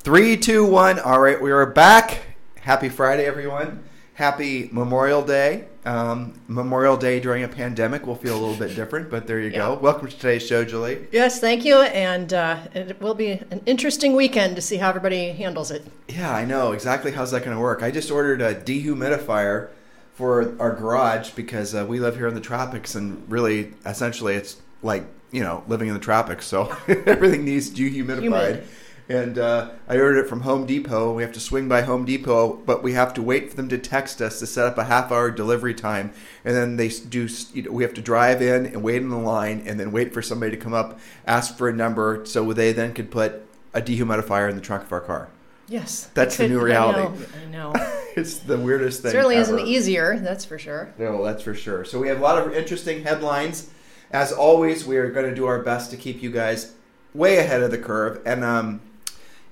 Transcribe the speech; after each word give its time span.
Three, 0.00 0.36
two, 0.36 0.64
one. 0.64 0.98
All 0.98 1.20
right, 1.20 1.40
we 1.40 1.50
are 1.50 1.66
back. 1.66 2.22
Happy 2.60 2.88
Friday, 2.88 3.24
everyone. 3.26 3.82
Happy 4.14 4.68
Memorial 4.72 5.22
Day. 5.22 5.66
Um, 5.84 6.34
Memorial 6.48 6.96
Day 6.96 7.20
during 7.20 7.42
a 7.44 7.48
pandemic 7.48 8.06
will 8.06 8.14
feel 8.16 8.34
a 8.34 8.40
little 8.40 8.56
bit 8.56 8.74
different, 8.76 9.10
but 9.10 9.26
there 9.26 9.40
you 9.40 9.50
Yeah. 9.50 9.58
go. 9.58 9.74
Welcome 9.74 10.08
to 10.08 10.16
today's 10.16 10.46
show, 10.46 10.64
Julie. 10.64 11.06
Yes, 11.10 11.40
thank 11.40 11.64
you, 11.64 11.76
and 11.82 12.32
uh, 12.32 12.58
it 12.74 13.00
will 13.00 13.14
be 13.14 13.32
an 13.32 13.62
interesting 13.66 14.14
weekend 14.14 14.56
to 14.56 14.62
see 14.62 14.76
how 14.76 14.88
everybody 14.90 15.30
handles 15.32 15.70
it. 15.70 15.86
Yeah, 16.08 16.34
I 16.34 16.44
know 16.44 16.72
exactly 16.72 17.12
how's 17.12 17.30
that 17.30 17.44
going 17.44 17.56
to 17.56 17.60
work. 17.62 17.82
I 17.82 17.90
just 17.90 18.10
ordered 18.10 18.42
a 18.42 18.54
dehumidifier 18.54 19.68
for 20.14 20.54
our 20.60 20.74
garage 20.74 21.30
because 21.30 21.74
uh, 21.74 21.86
we 21.88 21.98
live 21.98 22.16
here 22.16 22.26
in 22.28 22.34
the 22.34 22.40
tropics, 22.42 22.94
and 22.94 23.22
really, 23.30 23.72
essentially, 23.86 24.34
it's 24.34 24.56
like 24.82 25.04
you 25.30 25.42
know 25.42 25.62
living 25.68 25.88
in 25.88 25.94
the 25.94 26.00
tropics, 26.00 26.46
so 26.46 26.74
everything 26.88 27.44
needs 27.44 27.70
dehumidified. 27.70 28.22
Humid. 28.22 28.68
And 29.10 29.38
uh, 29.38 29.70
I 29.88 29.98
ordered 29.98 30.18
it 30.18 30.28
from 30.28 30.42
Home 30.42 30.66
Depot. 30.66 31.12
We 31.12 31.22
have 31.24 31.32
to 31.32 31.40
swing 31.40 31.68
by 31.68 31.82
Home 31.82 32.04
Depot, 32.04 32.52
but 32.64 32.84
we 32.84 32.92
have 32.92 33.12
to 33.14 33.22
wait 33.22 33.50
for 33.50 33.56
them 33.56 33.68
to 33.70 33.76
text 33.76 34.22
us 34.22 34.38
to 34.38 34.46
set 34.46 34.66
up 34.66 34.78
a 34.78 34.84
half-hour 34.84 35.32
delivery 35.32 35.74
time, 35.74 36.12
and 36.44 36.54
then 36.54 36.76
they 36.76 36.88
do. 36.88 37.28
You 37.52 37.62
know, 37.62 37.72
we 37.72 37.82
have 37.82 37.94
to 37.94 38.02
drive 38.02 38.40
in 38.40 38.66
and 38.66 38.84
wait 38.84 39.02
in 39.02 39.08
the 39.08 39.16
line, 39.16 39.64
and 39.66 39.80
then 39.80 39.90
wait 39.90 40.14
for 40.14 40.22
somebody 40.22 40.52
to 40.52 40.56
come 40.56 40.72
up, 40.72 41.00
ask 41.26 41.58
for 41.58 41.68
a 41.68 41.72
number, 41.72 42.24
so 42.24 42.52
they 42.52 42.72
then 42.72 42.94
could 42.94 43.10
put 43.10 43.44
a 43.74 43.82
dehumidifier 43.82 44.48
in 44.48 44.54
the 44.54 44.62
trunk 44.62 44.84
of 44.84 44.92
our 44.92 45.00
car. 45.00 45.28
Yes, 45.66 46.08
That's 46.14 46.36
the 46.36 46.48
new 46.48 46.60
reality. 46.60 47.00
I 47.00 47.50
know. 47.50 47.72
I 47.74 47.78
know. 47.80 47.92
it's 48.16 48.38
the 48.38 48.58
weirdest 48.58 49.02
thing. 49.02 49.08
It 49.08 49.12
Certainly 49.14 49.36
isn't 49.38 49.66
easier, 49.66 50.20
that's 50.20 50.44
for 50.44 50.58
sure. 50.58 50.94
No, 50.98 51.24
that's 51.24 51.42
for 51.42 51.54
sure. 51.54 51.84
So 51.84 51.98
we 51.98 52.06
have 52.06 52.18
a 52.18 52.22
lot 52.22 52.38
of 52.38 52.54
interesting 52.54 53.02
headlines. 53.02 53.70
As 54.12 54.30
always, 54.32 54.86
we 54.86 54.98
are 54.98 55.10
going 55.10 55.28
to 55.28 55.34
do 55.34 55.46
our 55.46 55.62
best 55.62 55.90
to 55.90 55.96
keep 55.96 56.22
you 56.22 56.30
guys 56.30 56.74
way 57.12 57.38
ahead 57.38 57.60
of 57.62 57.72
the 57.72 57.78
curve. 57.78 58.20
And 58.24 58.44
um, 58.44 58.80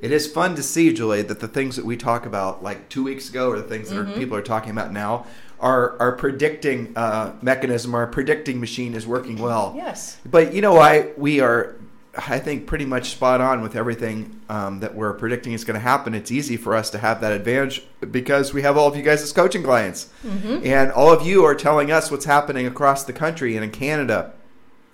it 0.00 0.12
is 0.12 0.30
fun 0.30 0.54
to 0.54 0.62
see, 0.62 0.92
Julie, 0.92 1.22
that 1.22 1.40
the 1.40 1.48
things 1.48 1.76
that 1.76 1.84
we 1.84 1.96
talk 1.96 2.26
about 2.26 2.62
like 2.62 2.88
two 2.88 3.02
weeks 3.04 3.28
ago, 3.28 3.50
or 3.50 3.56
the 3.56 3.64
things 3.64 3.90
that 3.90 3.98
are, 3.98 4.04
people 4.12 4.36
are 4.36 4.42
talking 4.42 4.70
about 4.70 4.92
now, 4.92 5.26
our 5.60 5.98
our 6.00 6.12
predicting 6.12 6.92
uh, 6.96 7.34
mechanism, 7.42 7.94
our 7.94 8.06
predicting 8.06 8.60
machine 8.60 8.94
is 8.94 9.06
working 9.06 9.38
well. 9.38 9.74
Yes. 9.76 10.18
But 10.24 10.54
you 10.54 10.60
know 10.60 10.74
why 10.74 11.10
we 11.16 11.40
are, 11.40 11.74
I 12.16 12.38
think, 12.38 12.66
pretty 12.66 12.84
much 12.84 13.10
spot 13.10 13.40
on 13.40 13.60
with 13.60 13.74
everything 13.74 14.40
um, 14.48 14.78
that 14.80 14.94
we're 14.94 15.14
predicting 15.14 15.52
is 15.52 15.64
going 15.64 15.74
to 15.74 15.80
happen. 15.80 16.14
It's 16.14 16.30
easy 16.30 16.56
for 16.56 16.76
us 16.76 16.90
to 16.90 16.98
have 16.98 17.20
that 17.22 17.32
advantage 17.32 17.82
because 18.12 18.54
we 18.54 18.62
have 18.62 18.76
all 18.76 18.86
of 18.86 18.96
you 18.96 19.02
guys 19.02 19.20
as 19.22 19.32
coaching 19.32 19.64
clients, 19.64 20.10
and 20.24 20.92
all 20.92 21.12
of 21.12 21.26
you 21.26 21.44
are 21.44 21.56
telling 21.56 21.90
us 21.90 22.08
what's 22.10 22.24
happening 22.24 22.66
across 22.66 23.02
the 23.02 23.12
country 23.12 23.56
and 23.56 23.64
in 23.64 23.72
Canada, 23.72 24.32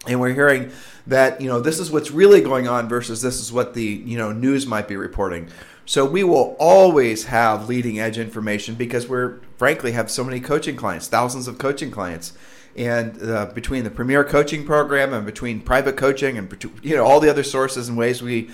and 0.07 0.21
we're 0.21 0.35
hearing 0.35 0.71
that 1.07 1.41
you 1.41 1.49
know 1.49 1.61
this 1.61 1.79
is 1.79 1.91
what's 1.91 2.11
really 2.11 2.41
going 2.41 2.67
on 2.69 2.89
versus 2.89 3.23
this 3.23 3.41
is 3.41 3.53
what 3.53 3.75
the 3.75 3.85
you 3.85 4.17
know 4.17 4.33
news 4.33 4.67
might 4.67 4.89
be 4.89 4.97
reporting. 4.97 5.49
So 5.87 6.05
we 6.07 6.25
will 6.25 6.57
always 6.59 7.27
have 7.27 7.69
leading 7.69 8.01
edge 8.01 8.17
information 8.17 8.75
because 8.75 9.07
we're 9.07 9.41
frankly 9.59 9.93
have 9.93 10.11
so 10.11 10.25
many 10.25 10.41
coaching 10.41 10.77
clients, 10.77 11.09
thousands 11.09 11.47
of 11.47 11.59
coaching 11.59 11.91
clients, 11.91 12.33
and 12.75 13.23
uh, 13.23 13.47
between 13.47 13.85
the 13.85 13.91
Premier 13.91 14.25
Coaching 14.25 14.65
Program 14.65 15.13
and 15.13 15.27
between 15.27 15.61
private 15.61 15.97
coaching 15.97 16.39
and 16.39 16.81
you 16.83 16.97
know 16.97 17.05
all 17.05 17.21
the 17.21 17.29
other 17.29 17.43
sources 17.43 17.89
and 17.89 17.99
ways 17.99 18.23
we 18.23 18.51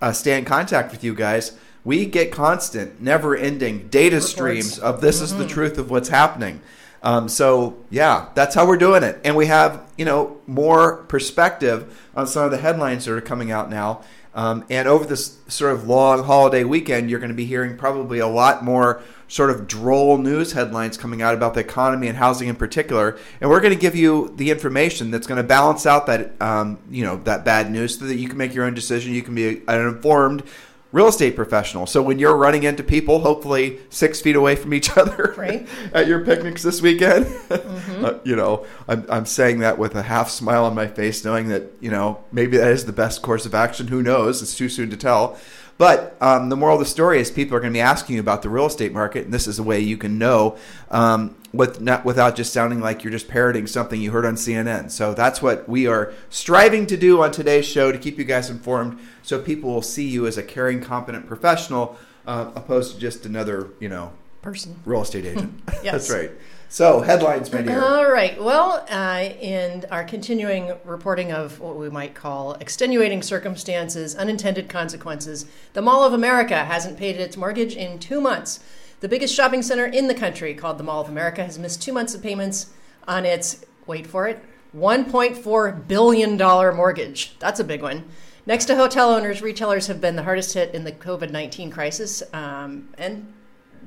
uh, 0.00 0.12
stay 0.12 0.38
in 0.38 0.44
contact 0.44 0.92
with 0.92 1.02
you 1.02 1.14
guys, 1.14 1.56
we 1.84 2.06
get 2.06 2.30
constant, 2.30 3.00
never-ending 3.00 3.88
data 3.88 4.16
Reports. 4.16 4.30
streams 4.30 4.78
of 4.78 5.00
this 5.00 5.20
is 5.20 5.36
the 5.36 5.46
truth 5.46 5.78
of 5.78 5.90
what's 5.90 6.10
happening. 6.10 6.60
Um, 7.02 7.28
so 7.28 7.76
yeah, 7.90 8.28
that's 8.34 8.54
how 8.54 8.66
we're 8.66 8.76
doing 8.76 9.02
it, 9.02 9.20
and 9.24 9.36
we 9.36 9.46
have 9.46 9.82
you 9.96 10.04
know 10.04 10.38
more 10.46 11.04
perspective 11.04 12.08
on 12.14 12.26
some 12.26 12.44
of 12.44 12.50
the 12.50 12.58
headlines 12.58 13.04
that 13.04 13.14
are 13.14 13.20
coming 13.20 13.50
out 13.50 13.70
now. 13.70 14.02
Um, 14.34 14.64
and 14.70 14.86
over 14.86 15.04
this 15.04 15.38
sort 15.48 15.72
of 15.72 15.88
long 15.88 16.22
holiday 16.22 16.62
weekend, 16.62 17.10
you're 17.10 17.18
going 17.18 17.30
to 17.30 17.34
be 17.34 17.46
hearing 17.46 17.76
probably 17.76 18.18
a 18.18 18.28
lot 18.28 18.62
more 18.62 19.02
sort 19.26 19.50
of 19.50 19.66
droll 19.66 20.16
news 20.16 20.52
headlines 20.52 20.96
coming 20.96 21.22
out 21.22 21.34
about 21.34 21.54
the 21.54 21.60
economy 21.60 22.08
and 22.08 22.16
housing 22.16 22.48
in 22.48 22.56
particular. 22.56 23.18
And 23.40 23.50
we're 23.50 23.60
going 23.60 23.74
to 23.74 23.80
give 23.80 23.96
you 23.96 24.32
the 24.36 24.50
information 24.50 25.10
that's 25.10 25.26
going 25.26 25.38
to 25.38 25.42
balance 25.42 25.86
out 25.86 26.06
that 26.06 26.40
um, 26.40 26.78
you 26.90 27.04
know 27.04 27.16
that 27.24 27.44
bad 27.44 27.70
news, 27.70 27.98
so 27.98 28.06
that 28.06 28.16
you 28.16 28.28
can 28.28 28.38
make 28.38 28.54
your 28.54 28.64
own 28.64 28.74
decision. 28.74 29.12
You 29.12 29.22
can 29.22 29.34
be 29.34 29.62
an 29.66 29.88
informed 29.88 30.44
real 30.90 31.08
estate 31.08 31.36
professional. 31.36 31.86
So 31.86 32.00
when 32.02 32.18
you're 32.18 32.36
running 32.36 32.62
into 32.62 32.82
people, 32.82 33.18
hopefully 33.20 33.78
six 33.90 34.20
feet 34.20 34.36
away 34.36 34.56
from 34.56 34.72
each 34.72 34.96
other, 34.96 35.34
Right. 35.36 35.68
at 35.92 36.06
your 36.06 36.24
picnics 36.24 36.62
this 36.62 36.80
weekend, 36.80 37.26
uh, 37.50 38.14
you 38.24 38.34
know, 38.36 38.66
I'm, 38.88 39.04
I'm 39.10 39.26
saying 39.26 39.58
that 39.60 39.78
with 39.78 39.94
a 39.94 40.02
half 40.02 40.30
smile 40.30 40.64
on 40.64 40.74
my 40.74 40.86
face, 40.86 41.24
knowing 41.24 41.48
that 41.48 41.64
you 41.80 41.90
know 41.90 42.24
maybe 42.32 42.56
that 42.56 42.70
is 42.72 42.86
the 42.86 42.92
best 42.92 43.22
course 43.22 43.44
of 43.46 43.54
action. 43.54 43.88
Who 43.88 44.02
knows? 44.02 44.40
It's 44.42 44.56
too 44.56 44.68
soon 44.68 44.90
to 44.90 44.96
tell. 44.96 45.38
But 45.76 46.16
um, 46.20 46.48
the 46.48 46.56
moral 46.56 46.74
of 46.74 46.80
the 46.80 46.86
story 46.90 47.20
is 47.20 47.30
people 47.30 47.56
are 47.56 47.60
going 47.60 47.72
to 47.72 47.76
be 47.76 47.80
asking 47.80 48.16
you 48.16 48.20
about 48.20 48.42
the 48.42 48.48
real 48.48 48.66
estate 48.66 48.92
market, 48.92 49.26
and 49.26 49.32
this 49.32 49.46
is 49.46 49.60
a 49.60 49.62
way 49.62 49.78
you 49.78 49.96
can 49.96 50.18
know 50.18 50.56
um, 50.90 51.36
with 51.52 51.80
not 51.80 52.04
without 52.04 52.36
just 52.36 52.52
sounding 52.52 52.80
like 52.80 53.02
you're 53.02 53.10
just 53.10 53.28
parroting 53.28 53.66
something 53.66 54.00
you 54.00 54.10
heard 54.10 54.26
on 54.26 54.34
CNN. 54.34 54.90
So 54.90 55.14
that's 55.14 55.40
what 55.40 55.68
we 55.68 55.86
are 55.86 56.12
striving 56.28 56.86
to 56.86 56.96
do 56.96 57.22
on 57.22 57.32
today's 57.32 57.66
show 57.66 57.90
to 57.90 57.98
keep 57.98 58.18
you 58.18 58.24
guys 58.24 58.50
informed, 58.50 58.98
so 59.22 59.40
people 59.40 59.70
will 59.70 59.82
see 59.82 60.06
you 60.06 60.26
as 60.26 60.36
a 60.36 60.42
caring, 60.42 60.80
competent 60.80 61.26
professional, 61.26 61.96
uh, 62.26 62.50
opposed 62.54 62.94
to 62.94 63.00
just 63.00 63.24
another, 63.24 63.68
you 63.80 63.88
know, 63.88 64.12
Person. 64.42 64.80
real 64.84 65.02
estate 65.02 65.24
agent. 65.24 65.60
Yes. 65.82 66.08
That's 66.08 66.10
right. 66.10 66.30
So 66.70 67.00
headlines, 67.00 67.50
my 67.50 67.62
dear. 67.62 67.82
All 67.82 68.10
right. 68.10 68.40
Well, 68.42 68.84
uh, 68.90 69.30
in 69.40 69.86
our 69.90 70.04
continuing 70.04 70.72
reporting 70.84 71.32
of 71.32 71.60
what 71.60 71.76
we 71.76 71.88
might 71.88 72.14
call 72.14 72.54
extenuating 72.54 73.22
circumstances, 73.22 74.14
unintended 74.14 74.68
consequences, 74.68 75.46
the 75.72 75.80
Mall 75.80 76.04
of 76.04 76.12
America 76.12 76.64
hasn't 76.64 76.98
paid 76.98 77.16
its 77.16 77.38
mortgage 77.38 77.74
in 77.74 77.98
two 77.98 78.20
months. 78.20 78.60
The 79.00 79.08
biggest 79.08 79.34
shopping 79.34 79.62
center 79.62 79.86
in 79.86 80.08
the 80.08 80.14
country, 80.14 80.54
called 80.54 80.78
the 80.78 80.84
Mall 80.84 81.00
of 81.00 81.08
America, 81.08 81.44
has 81.44 81.58
missed 81.58 81.80
two 81.80 81.92
months 81.92 82.14
of 82.14 82.22
payments 82.22 82.66
on 83.06 83.24
its, 83.24 83.64
wait 83.86 84.06
for 84.06 84.26
it, 84.26 84.44
$1.4 84.76 85.86
billion 85.86 86.36
mortgage. 86.36 87.38
That's 87.38 87.60
a 87.60 87.64
big 87.64 87.80
one. 87.80 88.04
Next 88.44 88.64
to 88.66 88.76
hotel 88.76 89.10
owners, 89.10 89.40
retailers 89.40 89.86
have 89.86 90.00
been 90.00 90.16
the 90.16 90.22
hardest 90.24 90.54
hit 90.54 90.74
in 90.74 90.84
the 90.84 90.92
COVID 90.92 91.30
19 91.30 91.70
crisis. 91.70 92.22
Um, 92.32 92.88
and 92.98 93.32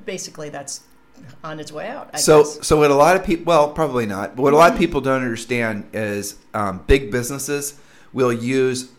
basically, 0.06 0.48
that's 0.48 0.82
on 1.44 1.60
its 1.60 1.70
way 1.72 1.88
out. 1.88 2.10
I 2.14 2.18
So, 2.18 2.42
guess. 2.42 2.66
so 2.66 2.78
what 2.78 2.90
a 2.90 2.94
lot 2.94 3.16
of 3.16 3.24
people, 3.24 3.44
well, 3.44 3.72
probably 3.72 4.06
not, 4.06 4.34
but 4.34 4.42
what 4.42 4.54
a 4.54 4.56
lot 4.56 4.72
of 4.72 4.78
people 4.78 5.00
don't 5.00 5.22
understand 5.22 5.88
is 5.92 6.36
um, 6.54 6.82
big 6.86 7.10
businesses 7.10 7.78
will 8.12 8.32
use 8.32 8.90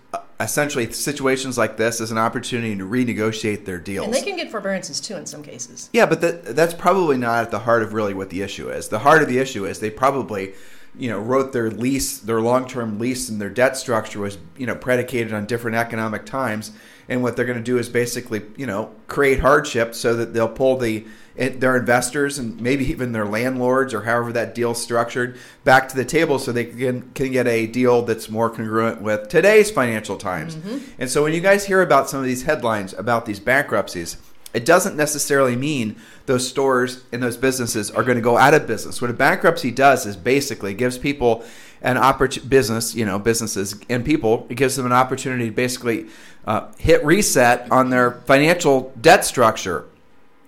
essentially 0.44 0.92
situations 0.92 1.58
like 1.58 1.78
this 1.78 2.02
as 2.02 2.12
an 2.12 2.18
opportunity 2.18 2.76
to 2.76 2.88
renegotiate 2.88 3.66
their 3.66 3.80
deals. 3.80 4.06
And 4.06 4.14
they 4.14 4.22
can 4.22 4.36
get 4.36 4.52
forbearances 4.52 5.00
too 5.00 5.16
in 5.16 5.26
some 5.26 5.44
cases. 5.44 5.90
Yeah, 5.94 6.06
but 6.06 6.22
that, 6.22 6.56
that's 6.56 6.74
probably 6.74 7.18
not 7.18 7.44
at 7.46 7.52
the 7.52 7.60
heart 7.60 7.84
of 7.84 7.94
really 7.94 8.14
what 8.14 8.30
the 8.30 8.42
issue 8.42 8.70
is. 8.70 8.90
The 8.90 9.00
heart 9.00 9.22
of 9.22 9.28
the 9.28 9.40
issue 9.40 9.66
is 9.66 9.80
they 9.80 9.90
probably, 9.90 10.54
you 10.98 11.10
know, 11.10 11.20
wrote 11.20 11.54
their 11.54 11.72
lease, 11.72 12.20
their 12.20 12.42
long-term 12.42 13.00
lease, 13.00 13.30
and 13.30 13.42
their 13.42 13.50
debt 13.50 13.78
structure 13.78 14.20
was, 14.20 14.38
you 14.58 14.68
know, 14.68 14.76
predicated 14.76 15.34
on 15.34 15.46
different 15.46 15.78
economic 15.78 16.26
times. 16.26 16.72
And 17.10 17.22
what 17.22 17.36
they're 17.36 17.46
going 17.46 17.58
to 17.58 17.64
do 17.64 17.78
is 17.78 17.90
basically, 17.90 18.42
you 18.56 18.66
know, 18.66 18.92
create 19.08 19.40
hardship 19.40 19.94
so 19.96 20.16
that 20.16 20.34
they'll 20.34 20.48
pull 20.48 20.78
the 20.78 21.06
eh, 21.38 21.50
their 21.50 21.76
investors 21.76 22.40
and 22.40 22.60
maybe 22.62 22.86
even 22.86 23.12
their 23.12 23.26
landlords 23.26 23.94
or 23.94 24.04
however 24.04 24.32
that 24.34 24.56
deal's 24.56 24.82
structured 24.82 25.38
back 25.64 25.90
to 25.90 25.96
the 25.96 26.06
table 26.06 26.40
so 26.40 26.52
they 26.52 26.66
can 26.66 27.12
can 27.12 27.32
get 27.32 27.48
a 27.48 27.68
deal 27.68 28.02
that's 28.04 28.30
more 28.30 28.50
congruent 28.50 29.02
with 29.02 29.28
today's 29.30 29.70
financial 29.70 30.18
times. 30.18 30.56
Mm-hmm. 30.56 30.78
And 31.00 31.10
so 31.10 31.24
when 31.24 31.34
you 31.34 31.42
guys 31.42 31.66
hear 31.66 31.82
about 31.82 32.10
some 32.10 32.20
of 32.20 32.26
these 32.26 32.44
headlines 32.44 32.94
about 32.94 33.26
these 33.26 33.40
bankruptcies, 33.40 34.18
it 34.54 34.66
doesn't 34.66 34.96
necessarily 34.96 35.56
mean 35.56 35.96
those 36.26 36.48
stores 36.48 37.04
and 37.12 37.22
those 37.22 37.38
businesses 37.38 37.90
are 37.92 38.04
going 38.04 38.18
to 38.18 38.22
go 38.22 38.38
out 38.38 38.54
of 38.54 38.68
business. 38.68 39.02
What 39.02 39.10
a 39.10 39.14
bankruptcy 39.14 39.72
does 39.72 40.06
is 40.06 40.16
basically 40.16 40.74
gives 40.74 40.98
people 40.98 41.44
an 41.84 41.98
opportunity, 41.98 42.48
business, 42.48 42.96
you 42.96 43.06
know, 43.06 43.20
businesses 43.20 43.76
and 43.90 44.04
people, 44.06 44.48
it 44.50 44.56
gives 44.56 44.76
them 44.76 44.86
an 44.86 44.94
opportunity 44.94 45.50
to 45.50 45.52
basically 45.52 46.08
uh, 46.46 46.72
hit 46.80 47.06
reset 47.06 47.70
on 47.72 47.90
their 47.90 48.12
financial 48.12 48.94
debt 49.00 49.24
structure. 49.26 49.86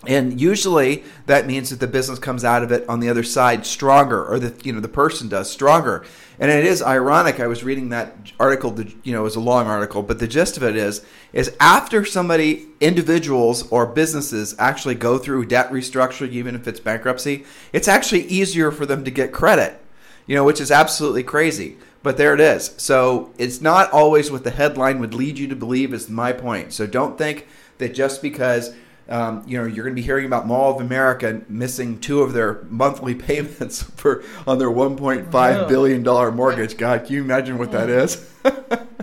and 0.07 0.39
usually 0.39 1.03
that 1.25 1.47
means 1.47 1.69
that 1.71 1.79
the 1.79 1.87
business 1.87 2.19
comes 2.19 2.43
out 2.43 2.61
of 2.63 2.71
it 2.71 2.87
on 2.87 2.99
the 2.99 3.09
other 3.09 3.23
side 3.23 3.65
stronger 3.65 4.23
or 4.23 4.37
the 4.39 4.53
you 4.63 4.71
know 4.71 4.79
the 4.79 4.87
person 4.87 5.27
does 5.27 5.49
stronger 5.49 6.05
and 6.37 6.51
it 6.51 6.63
is 6.63 6.81
ironic 6.83 7.39
i 7.39 7.47
was 7.47 7.63
reading 7.63 7.89
that 7.89 8.15
article 8.39 8.69
that 8.69 8.87
you 9.03 9.11
know 9.13 9.21
it 9.21 9.23
was 9.23 9.35
a 9.35 9.39
long 9.39 9.65
article 9.65 10.03
but 10.03 10.19
the 10.19 10.27
gist 10.27 10.57
of 10.57 10.63
it 10.63 10.75
is 10.75 11.03
is 11.33 11.55
after 11.59 12.05
somebody 12.05 12.67
individuals 12.79 13.67
or 13.71 13.87
businesses 13.87 14.53
actually 14.59 14.95
go 14.95 15.17
through 15.17 15.43
debt 15.45 15.71
restructuring 15.71 16.29
even 16.29 16.53
if 16.53 16.67
it's 16.67 16.79
bankruptcy 16.79 17.43
it's 17.73 17.87
actually 17.87 18.25
easier 18.25 18.69
for 18.71 18.85
them 18.85 19.03
to 19.03 19.09
get 19.09 19.31
credit 19.31 19.81
you 20.25 20.35
know 20.35 20.43
which 20.43 20.61
is 20.61 20.71
absolutely 20.71 21.23
crazy 21.23 21.77
but 22.03 22.17
there 22.17 22.33
it 22.33 22.39
is 22.39 22.73
so 22.77 23.31
it's 23.37 23.61
not 23.61 23.91
always 23.91 24.31
what 24.31 24.43
the 24.43 24.51
headline 24.51 24.99
would 24.99 25.13
lead 25.13 25.37
you 25.37 25.47
to 25.47 25.55
believe 25.55 25.93
is 25.93 26.09
my 26.09 26.31
point 26.31 26.73
so 26.73 26.85
don't 26.85 27.17
think 27.17 27.47
that 27.77 27.93
just 27.93 28.21
because 28.21 28.73
um, 29.07 29.43
you 29.45 29.57
know, 29.57 29.65
you're 29.65 29.83
going 29.83 29.95
to 29.95 30.01
be 30.01 30.05
hearing 30.05 30.25
about 30.25 30.47
Mall 30.47 30.75
of 30.75 30.81
America 30.81 31.41
missing 31.47 31.99
two 31.99 32.21
of 32.21 32.33
their 32.33 32.63
monthly 32.69 33.13
payments 33.15 33.83
for 33.83 34.23
on 34.47 34.57
their 34.57 34.69
1.5 34.69 35.67
billion 35.67 36.03
dollar 36.03 36.31
mortgage. 36.31 36.77
God, 36.77 37.05
can 37.05 37.13
you 37.13 37.21
imagine 37.21 37.57
what 37.57 37.71
that 37.71 37.89
is? 37.89 38.27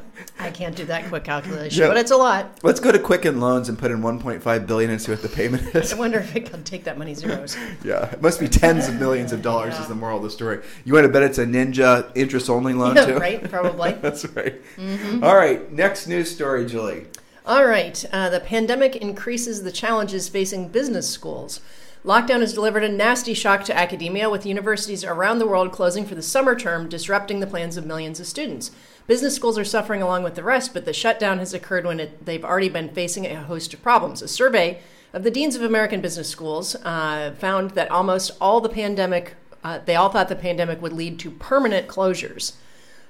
I 0.53 0.55
can't 0.55 0.77
do 0.77 0.85
that 0.85 1.07
quick 1.07 1.25
calculation, 1.25 1.81
yeah. 1.81 1.89
but 1.89 1.97
it's 1.97 2.11
a 2.11 2.17
lot. 2.17 2.59
Let's 2.63 2.79
go 2.79 2.93
to 2.93 2.99
Quicken 2.99 3.41
Loans 3.41 3.71
and 3.71 3.79
put 3.79 3.91
in 3.91 4.03
1.5 4.03 4.67
billion 4.67 4.91
and 4.91 5.01
see 5.01 5.11
what 5.11 5.23
the 5.23 5.31
payment 5.31 5.75
is. 5.75 5.95
I 5.95 5.97
wonder 5.97 6.19
if 6.19 6.37
it 6.37 6.51
can 6.51 6.63
take 6.63 6.85
that 6.85 6.99
many 6.99 7.15
zeros. 7.15 7.57
yeah, 7.83 8.13
it 8.13 8.21
must 8.21 8.39
be 8.39 8.49
tens 8.49 8.87
of 8.87 8.97
millions 8.97 9.33
of 9.33 9.41
dollars. 9.41 9.73
Yeah. 9.73 9.81
Is 9.81 9.89
the 9.89 9.95
moral 9.95 10.19
of 10.19 10.25
the 10.25 10.31
story? 10.31 10.63
You 10.85 10.93
want 10.93 11.07
to 11.07 11.09
bet 11.11 11.23
it's 11.23 11.39
a 11.39 11.47
Ninja 11.47 12.13
interest 12.15 12.51
only 12.51 12.75
loan 12.75 12.97
yeah, 12.97 13.07
too? 13.07 13.17
Right, 13.17 13.51
probably. 13.51 13.93
That's 14.03 14.27
right. 14.27 14.63
Mm-hmm. 14.77 15.25
All 15.25 15.37
right, 15.37 15.73
next 15.73 16.07
news 16.07 16.31
story, 16.31 16.67
Julie. 16.67 17.07
All 17.47 17.65
right. 17.65 18.05
Uh, 18.13 18.29
the 18.29 18.41
pandemic 18.41 18.95
increases 18.97 19.63
the 19.63 19.73
challenges 19.73 20.29
facing 20.29 20.69
business 20.69 21.09
schools. 21.09 21.61
Lockdown 22.05 22.41
has 22.41 22.53
delivered 22.53 22.85
a 22.85 22.91
nasty 22.91 23.33
shock 23.33 23.65
to 23.65 23.79
academia, 23.79 24.29
with 24.29 24.45
universities 24.45 25.03
around 25.03 25.39
the 25.39 25.47
world 25.47 25.73
closing 25.73 26.05
for 26.05 26.15
the 26.15 26.23
summer 26.23 26.55
term, 26.55 26.91
disrupting 26.91 27.41
the 27.41 27.47
plans 27.47 27.79
of 27.79 27.87
millions 27.87 28.21
of 28.21 28.27
students. 28.27 28.71
Business 29.07 29.35
schools 29.35 29.59
are 29.59 29.65
suffering 29.65 30.01
along 30.01 30.23
with 30.23 30.37
the 30.37 30.43
rest, 30.45 30.73
but 30.73 30.85
the 30.85 30.93
shutdown 30.93 31.39
has 31.39 31.53
occurred 31.53 31.85
when 31.85 32.01
it, 32.01 32.25
they've 32.25 32.45
already 32.45 32.69
been 32.69 32.89
facing 32.89 33.27
a 33.27 33.43
host 33.43 33.75
of 33.75 33.83
problems. 33.83 34.23
A 34.23 34.29
survey 34.29 34.81
of 35.13 35.25
the 35.25 35.31
deans 35.31 35.57
of 35.57 35.63
American 35.63 36.01
business 36.01 36.29
schools 36.29 36.75
uh, 36.77 37.35
found 37.39 37.73
that 37.73 37.91
almost 37.91 38.31
all 38.41 38.61
the 38.61 38.69
pandemic, 38.69 39.35
uh, 39.65 39.81
they 39.85 39.97
all 39.97 40.09
thought 40.09 40.29
the 40.29 40.37
pandemic 40.37 40.81
would 40.81 40.93
lead 40.93 41.19
to 41.19 41.31
permanent 41.31 41.89
closures. 41.89 42.55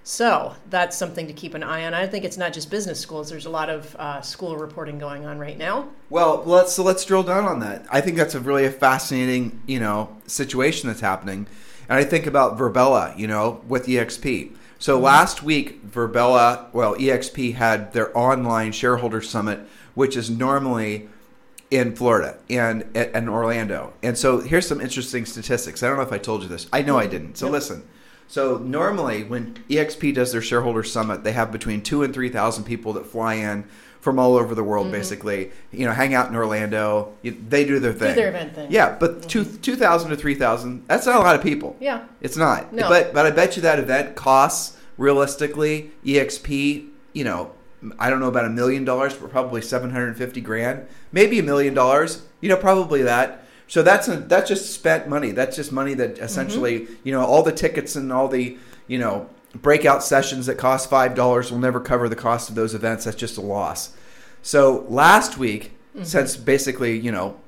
So 0.04 0.56
that's 0.68 0.96
something 0.96 1.28
to 1.28 1.32
keep 1.32 1.54
an 1.54 1.62
eye 1.62 1.86
on. 1.86 1.94
I 1.94 2.08
think 2.08 2.24
it's 2.24 2.36
not 2.36 2.52
just 2.52 2.70
business 2.70 2.98
schools. 2.98 3.30
There's 3.30 3.46
a 3.46 3.50
lot 3.50 3.70
of 3.70 3.94
uh, 3.96 4.20
school 4.20 4.56
reporting 4.56 4.98
going 4.98 5.26
on 5.26 5.38
right 5.38 5.56
now. 5.56 5.90
Well, 6.10 6.42
let's 6.44 6.72
so 6.72 6.82
let's 6.82 7.04
drill 7.04 7.22
down 7.22 7.44
on 7.44 7.60
that. 7.60 7.86
I 7.88 8.00
think 8.00 8.16
that's 8.16 8.34
a 8.34 8.40
really 8.40 8.64
a 8.64 8.70
fascinating, 8.72 9.62
you 9.66 9.78
know, 9.78 10.16
situation 10.26 10.88
that's 10.88 11.00
happening. 11.00 11.46
And 11.88 11.98
I 11.98 12.04
think 12.04 12.26
about 12.26 12.58
Virbela, 12.58 13.16
you 13.16 13.28
know, 13.28 13.60
with 13.68 13.86
EXP. 13.86 14.56
So 14.82 14.98
last 14.98 15.44
week, 15.44 15.88
Virbela, 15.88 16.66
well, 16.72 16.96
EXP 16.96 17.54
had 17.54 17.92
their 17.92 18.18
online 18.18 18.72
shareholder 18.72 19.20
summit, 19.22 19.60
which 19.94 20.16
is 20.16 20.28
normally 20.28 21.08
in 21.70 21.94
Florida 21.94 22.36
and 22.50 22.82
in 22.96 23.28
Orlando. 23.28 23.92
And 24.02 24.18
so 24.18 24.40
here's 24.40 24.66
some 24.66 24.80
interesting 24.80 25.24
statistics. 25.24 25.84
I 25.84 25.86
don't 25.86 25.98
know 25.98 26.02
if 26.02 26.10
I 26.10 26.18
told 26.18 26.42
you 26.42 26.48
this. 26.48 26.66
I 26.72 26.82
know 26.82 26.98
I 26.98 27.06
didn't. 27.06 27.36
So 27.36 27.46
yep. 27.46 27.52
listen. 27.52 27.88
So 28.26 28.58
normally, 28.58 29.22
when 29.22 29.54
EXP 29.70 30.14
does 30.14 30.32
their 30.32 30.42
shareholder 30.42 30.82
summit, 30.82 31.22
they 31.22 31.30
have 31.30 31.52
between 31.52 31.82
two 31.82 32.02
and 32.02 32.12
three 32.12 32.28
thousand 32.28 32.64
people 32.64 32.92
that 32.94 33.06
fly 33.06 33.34
in 33.34 33.62
from 34.02 34.18
all 34.18 34.34
over 34.34 34.54
the 34.54 34.64
world, 34.64 34.86
mm-hmm. 34.86 34.96
basically. 34.96 35.52
You 35.70 35.86
know, 35.86 35.92
hang 35.92 36.12
out 36.12 36.28
in 36.28 36.36
Orlando. 36.36 37.14
They 37.22 37.64
do 37.64 37.78
their 37.78 37.92
thing. 37.92 38.14
Do 38.14 38.20
their 38.20 38.28
event 38.28 38.54
thing. 38.54 38.70
Yeah, 38.70 38.96
but 38.98 39.12
mm-hmm. 39.12 39.28
two 39.28 39.44
two 39.44 39.76
thousand 39.76 40.10
to 40.10 40.16
three 40.16 40.34
thousand. 40.34 40.86
That's 40.88 41.06
not 41.06 41.16
a 41.16 41.20
lot 41.20 41.36
of 41.36 41.42
people. 41.42 41.76
Yeah, 41.80 42.04
it's 42.20 42.36
not. 42.36 42.72
No. 42.74 42.88
But 42.88 43.14
but 43.14 43.24
I 43.24 43.30
bet 43.30 43.56
you 43.56 43.62
that 43.62 43.78
event 43.78 44.16
costs 44.16 44.76
realistically 44.98 45.92
EXP. 46.04 46.88
You 47.14 47.24
know, 47.24 47.52
I 47.98 48.10
don't 48.10 48.18
know 48.18 48.26
about 48.26 48.44
a 48.44 48.50
million 48.50 48.84
dollars, 48.84 49.14
but 49.14 49.30
probably 49.30 49.62
seven 49.62 49.90
hundred 49.90 50.08
and 50.08 50.16
fifty 50.18 50.40
grand, 50.40 50.86
maybe 51.12 51.38
a 51.38 51.42
million 51.42 51.72
dollars. 51.72 52.22
You 52.40 52.48
know, 52.48 52.56
probably 52.56 53.02
that. 53.02 53.38
So 53.68 53.82
that's 53.82 54.08
a, 54.08 54.16
that's 54.16 54.48
just 54.48 54.74
spent 54.74 55.08
money. 55.08 55.30
That's 55.30 55.56
just 55.56 55.72
money 55.72 55.94
that 55.94 56.18
essentially, 56.18 56.80
mm-hmm. 56.80 56.94
you 57.04 57.12
know, 57.12 57.24
all 57.24 57.42
the 57.42 57.52
tickets 57.52 57.96
and 57.96 58.12
all 58.12 58.28
the, 58.28 58.58
you 58.86 58.98
know, 58.98 59.30
breakout 59.54 60.02
sessions 60.02 60.46
that 60.46 60.56
cost 60.58 60.88
five 60.88 61.14
dollars 61.14 61.50
will 61.50 61.58
never 61.58 61.80
cover 61.80 62.08
the 62.08 62.16
cost 62.16 62.48
of 62.48 62.54
those 62.54 62.74
events. 62.74 63.04
That's 63.04 63.16
just 63.16 63.36
a 63.36 63.42
loss. 63.42 63.94
So 64.42 64.86
last 64.88 65.38
week, 65.38 65.72
mm-hmm. 65.94 66.04
since 66.04 66.36
basically, 66.36 66.98
you 66.98 67.12
know, 67.12 67.38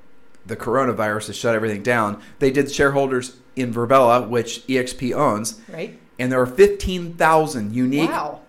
the 0.47 0.57
coronavirus 0.57 1.29
has 1.29 1.37
shut 1.37 1.55
everything 1.55 1.83
down, 1.83 2.21
they 2.39 2.51
did 2.51 2.71
shareholders 2.71 3.37
in 3.57 3.73
Virbela, 3.73 4.29
which 4.29 4.67
EXP 4.67 5.15
owns. 5.15 5.61
Right. 5.69 5.99
And 6.19 6.31
there 6.31 6.41
are 6.41 6.47
fifteen 6.47 7.15
thousand 7.15 7.75
unique. 7.75 8.11
Wow. 8.11 8.41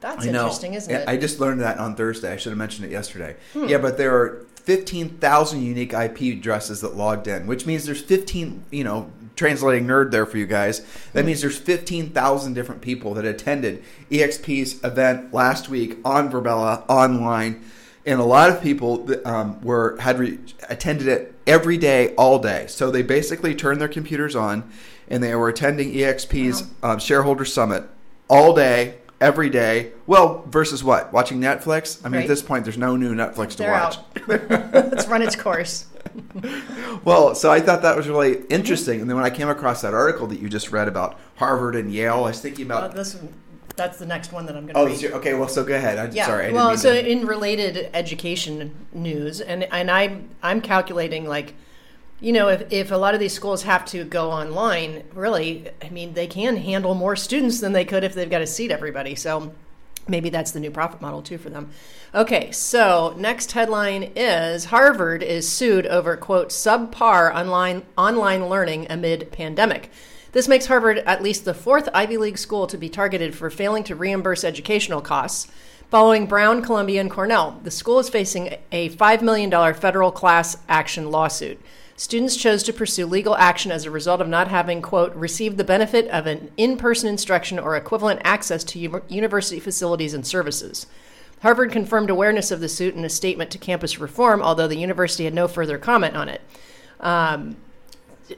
That's 0.00 0.26
interesting, 0.26 0.74
isn't 0.74 0.94
it? 0.94 1.08
I 1.08 1.16
just 1.16 1.40
learned 1.40 1.62
that 1.62 1.78
on 1.78 1.96
Thursday. 1.96 2.30
I 2.30 2.36
should 2.36 2.50
have 2.50 2.58
mentioned 2.58 2.84
it 2.84 2.90
yesterday. 2.90 3.36
Hmm. 3.54 3.68
Yeah, 3.68 3.78
but 3.78 3.96
there 3.96 4.14
are 4.14 4.44
15,000 4.56 5.62
unique 5.62 5.94
IP 5.94 6.20
addresses 6.36 6.82
that 6.82 6.94
logged 6.94 7.26
in, 7.26 7.46
which 7.46 7.64
means 7.64 7.86
there's 7.86 8.02
15, 8.02 8.64
you 8.70 8.84
know, 8.84 9.10
translating 9.36 9.86
nerd 9.86 10.10
there 10.10 10.26
for 10.26 10.38
you 10.38 10.46
guys. 10.46 10.84
That 11.12 11.24
means 11.24 11.40
there's 11.40 11.58
15,000 11.58 12.54
different 12.54 12.82
people 12.82 13.14
that 13.14 13.24
attended 13.24 13.82
EXP's 14.10 14.82
event 14.84 15.32
last 15.32 15.68
week 15.68 15.98
on 16.04 16.30
Virbela 16.30 16.84
online. 16.88 17.64
And 18.06 18.20
a 18.20 18.24
lot 18.24 18.50
of 18.50 18.62
people 18.62 19.08
um, 19.24 19.60
were 19.62 19.96
had 19.98 20.18
re- 20.18 20.38
attended 20.68 21.08
it 21.08 21.34
every 21.46 21.78
day, 21.78 22.14
all 22.16 22.38
day. 22.38 22.66
So 22.68 22.90
they 22.90 23.02
basically 23.02 23.54
turned 23.54 23.80
their 23.80 23.88
computers 23.88 24.36
on, 24.36 24.70
and 25.08 25.22
they 25.22 25.34
were 25.34 25.48
attending 25.48 25.92
EXP's 25.92 26.64
wow. 26.82 26.92
um, 26.92 26.98
shareholder 26.98 27.44
summit 27.44 27.84
all 28.28 28.54
day, 28.54 28.96
every 29.20 29.50
day. 29.50 29.92
Well, 30.06 30.44
versus 30.48 30.82
what? 30.82 31.12
Watching 31.12 31.40
Netflix? 31.40 32.00
I 32.04 32.08
mean, 32.08 32.16
right. 32.16 32.22
at 32.22 32.28
this 32.28 32.42
point, 32.42 32.64
there's 32.64 32.78
no 32.78 32.96
new 32.96 33.14
Netflix 33.14 33.56
They're 33.56 33.68
to 33.68 33.72
watch. 33.72 33.98
Let's 34.72 35.06
run 35.06 35.22
its 35.22 35.36
course. 35.36 35.86
well, 37.04 37.34
so 37.34 37.50
I 37.50 37.60
thought 37.60 37.82
that 37.82 37.96
was 37.96 38.08
really 38.08 38.44
interesting. 38.48 39.00
And 39.00 39.08
then 39.08 39.16
when 39.16 39.24
I 39.24 39.30
came 39.30 39.48
across 39.48 39.82
that 39.82 39.94
article 39.94 40.26
that 40.28 40.40
you 40.40 40.48
just 40.48 40.70
read 40.70 40.88
about 40.88 41.18
Harvard 41.36 41.76
and 41.76 41.92
Yale, 41.92 42.24
I 42.24 42.28
was 42.28 42.40
thinking 42.40 42.66
about. 42.66 42.90
Uh, 42.90 42.94
this, 42.94 43.18
that's 43.76 43.98
the 43.98 44.06
next 44.06 44.32
one 44.32 44.46
that 44.46 44.56
I'm 44.56 44.66
going 44.66 44.98
to. 44.98 45.12
Oh, 45.12 45.16
okay. 45.16 45.34
Well, 45.34 45.48
so 45.48 45.64
go 45.64 45.74
ahead. 45.74 45.98
I'm 45.98 46.12
yeah. 46.12 46.26
sorry. 46.26 46.52
well, 46.52 46.76
so 46.76 46.92
to... 46.92 47.10
in 47.10 47.26
related 47.26 47.90
education 47.92 48.86
news, 48.92 49.40
and 49.40 49.64
and 49.64 49.90
I 49.90 50.20
I'm 50.42 50.60
calculating 50.60 51.26
like 51.26 51.54
you 52.24 52.32
know, 52.32 52.48
if, 52.48 52.72
if 52.72 52.90
a 52.90 52.96
lot 52.96 53.12
of 53.12 53.20
these 53.20 53.34
schools 53.34 53.64
have 53.64 53.84
to 53.84 54.02
go 54.02 54.30
online, 54.30 55.04
really, 55.12 55.68
I 55.82 55.90
mean, 55.90 56.14
they 56.14 56.26
can 56.26 56.56
handle 56.56 56.94
more 56.94 57.16
students 57.16 57.60
than 57.60 57.74
they 57.74 57.84
could 57.84 58.02
if 58.02 58.14
they've 58.14 58.30
got 58.30 58.38
to 58.38 58.46
seat 58.46 58.70
everybody. 58.70 59.14
So 59.14 59.52
maybe 60.08 60.30
that's 60.30 60.50
the 60.52 60.60
new 60.60 60.70
profit 60.70 61.02
model 61.02 61.20
too 61.20 61.36
for 61.36 61.50
them. 61.50 61.70
Okay, 62.14 62.50
so 62.50 63.14
next 63.18 63.52
headline 63.52 64.12
is 64.16 64.66
Harvard 64.66 65.22
is 65.22 65.46
sued 65.46 65.86
over 65.86 66.16
quote 66.16 66.48
subpar 66.48 67.34
online 67.34 67.82
online 67.98 68.48
learning 68.48 68.86
amid 68.88 69.30
pandemic. 69.30 69.90
This 70.32 70.48
makes 70.48 70.66
Harvard 70.66 70.98
at 70.98 71.22
least 71.22 71.44
the 71.44 71.52
fourth 71.52 71.90
Ivy 71.92 72.16
League 72.16 72.38
school 72.38 72.66
to 72.68 72.78
be 72.78 72.88
targeted 72.88 73.34
for 73.34 73.50
failing 73.50 73.84
to 73.84 73.94
reimburse 73.94 74.44
educational 74.44 75.02
costs. 75.02 75.46
Following 75.90 76.26
Brown, 76.26 76.62
Columbia, 76.62 77.02
and 77.02 77.10
Cornell, 77.10 77.60
the 77.62 77.70
school 77.70 77.98
is 77.98 78.08
facing 78.08 78.56
a 78.72 78.88
$5 78.88 79.22
million 79.22 79.74
federal 79.74 80.10
class 80.10 80.56
action 80.68 81.10
lawsuit. 81.10 81.60
Students 81.96 82.36
chose 82.36 82.62
to 82.64 82.72
pursue 82.72 83.06
legal 83.06 83.36
action 83.36 83.70
as 83.70 83.84
a 83.84 83.90
result 83.90 84.20
of 84.20 84.28
not 84.28 84.48
having, 84.48 84.82
quote, 84.82 85.14
received 85.14 85.58
the 85.58 85.64
benefit 85.64 86.08
of 86.08 86.26
an 86.26 86.50
in 86.56 86.76
person 86.76 87.08
instruction 87.08 87.58
or 87.58 87.76
equivalent 87.76 88.20
access 88.24 88.64
to 88.64 88.78
u- 88.78 89.02
university 89.08 89.60
facilities 89.60 90.12
and 90.12 90.26
services. 90.26 90.86
Harvard 91.42 91.70
confirmed 91.70 92.10
awareness 92.10 92.50
of 92.50 92.60
the 92.60 92.68
suit 92.68 92.94
in 92.94 93.04
a 93.04 93.08
statement 93.08 93.50
to 93.52 93.58
Campus 93.58 94.00
Reform, 94.00 94.42
although 94.42 94.66
the 94.66 94.76
university 94.76 95.24
had 95.24 95.34
no 95.34 95.46
further 95.46 95.78
comment 95.78 96.16
on 96.16 96.28
it. 96.28 96.40
Um, 97.00 97.56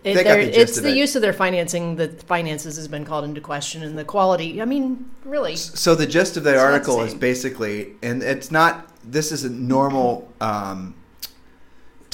it, 0.02 0.14
the 0.14 0.60
it's 0.60 0.80
the 0.80 0.88
it. 0.88 0.96
use 0.96 1.14
of 1.14 1.22
their 1.22 1.32
financing. 1.32 1.94
The 1.94 2.08
finances 2.08 2.76
has 2.76 2.88
been 2.88 3.04
called 3.04 3.25
into 3.25 3.40
question, 3.40 3.84
and 3.84 3.96
the 3.96 4.04
quality. 4.04 4.60
I 4.60 4.64
mean, 4.64 5.08
really. 5.25 5.54
So 5.54 5.94
the 5.94 6.06
gist 6.06 6.36
of 6.36 6.42
the 6.42 6.58
article 6.58 7.00
is 7.02 7.14
basically, 7.14 7.92
and 8.02 8.22
it's 8.22 8.50
not. 8.50 8.90
This 9.04 9.30
is 9.30 9.44
a 9.44 9.50
normal 9.50 10.28
um, 10.40 10.94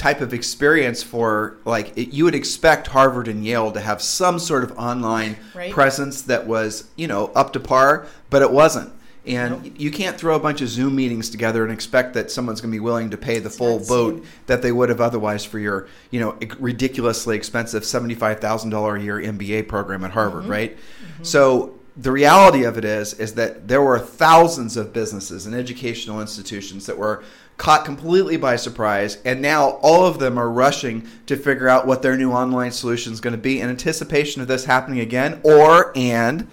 type 0.02 0.20
of 0.20 0.34
experience 0.34 1.00
for 1.00 1.58
like 1.64 1.96
it, 1.96 2.12
you 2.12 2.24
would 2.24 2.34
expect 2.34 2.88
Harvard 2.88 3.28
and 3.28 3.44
Yale 3.44 3.70
to 3.70 3.78
have 3.78 4.02
some 4.02 4.40
sort 4.40 4.64
of 4.64 4.76
online 4.76 5.36
right. 5.54 5.70
presence 5.70 6.22
that 6.22 6.44
was 6.44 6.90
you 6.96 7.06
know 7.06 7.26
up 7.36 7.52
to 7.52 7.60
par, 7.60 8.06
but 8.28 8.42
it 8.42 8.50
wasn't. 8.50 8.92
And 9.24 9.62
nope. 9.62 9.74
you 9.76 9.92
can't 9.92 10.18
throw 10.18 10.34
a 10.34 10.40
bunch 10.40 10.60
of 10.60 10.68
Zoom 10.68 10.96
meetings 10.96 11.30
together 11.30 11.62
and 11.62 11.72
expect 11.72 12.14
that 12.14 12.32
someone's 12.32 12.60
going 12.60 12.72
to 12.72 12.74
be 12.74 12.80
willing 12.80 13.10
to 13.10 13.16
pay 13.16 13.38
the 13.38 13.50
full 13.50 13.78
boat 13.78 14.24
that 14.46 14.62
they 14.62 14.72
would 14.72 14.88
have 14.88 15.00
otherwise 15.00 15.44
for 15.44 15.60
your, 15.60 15.86
you 16.10 16.18
know, 16.18 16.36
ridiculously 16.58 17.36
expensive 17.36 17.84
seventy-five 17.84 18.40
thousand 18.40 18.70
dollar 18.70 18.96
a 18.96 19.00
year 19.00 19.20
MBA 19.20 19.68
program 19.68 20.02
at 20.02 20.10
Harvard, 20.10 20.42
mm-hmm. 20.42 20.50
right? 20.50 20.76
Mm-hmm. 20.76 21.22
So 21.22 21.78
the 21.96 22.10
reality 22.10 22.64
of 22.64 22.78
it 22.78 22.84
is 22.84 23.14
is 23.14 23.34
that 23.34 23.68
there 23.68 23.82
were 23.82 24.00
thousands 24.00 24.76
of 24.76 24.92
businesses 24.92 25.46
and 25.46 25.54
educational 25.54 26.20
institutions 26.20 26.86
that 26.86 26.98
were 26.98 27.22
caught 27.56 27.84
completely 27.84 28.36
by 28.36 28.56
surprise, 28.56 29.18
and 29.24 29.40
now 29.40 29.78
all 29.82 30.06
of 30.06 30.18
them 30.18 30.38
are 30.38 30.50
rushing 30.50 31.06
to 31.26 31.36
figure 31.36 31.68
out 31.68 31.86
what 31.86 32.02
their 32.02 32.16
new 32.16 32.32
online 32.32 32.72
solution 32.72 33.12
is 33.12 33.20
going 33.20 33.32
to 33.32 33.38
be 33.38 33.60
in 33.60 33.68
anticipation 33.68 34.42
of 34.42 34.48
this 34.48 34.64
happening 34.64 35.00
again, 35.00 35.40
or 35.44 35.92
and 35.96 36.48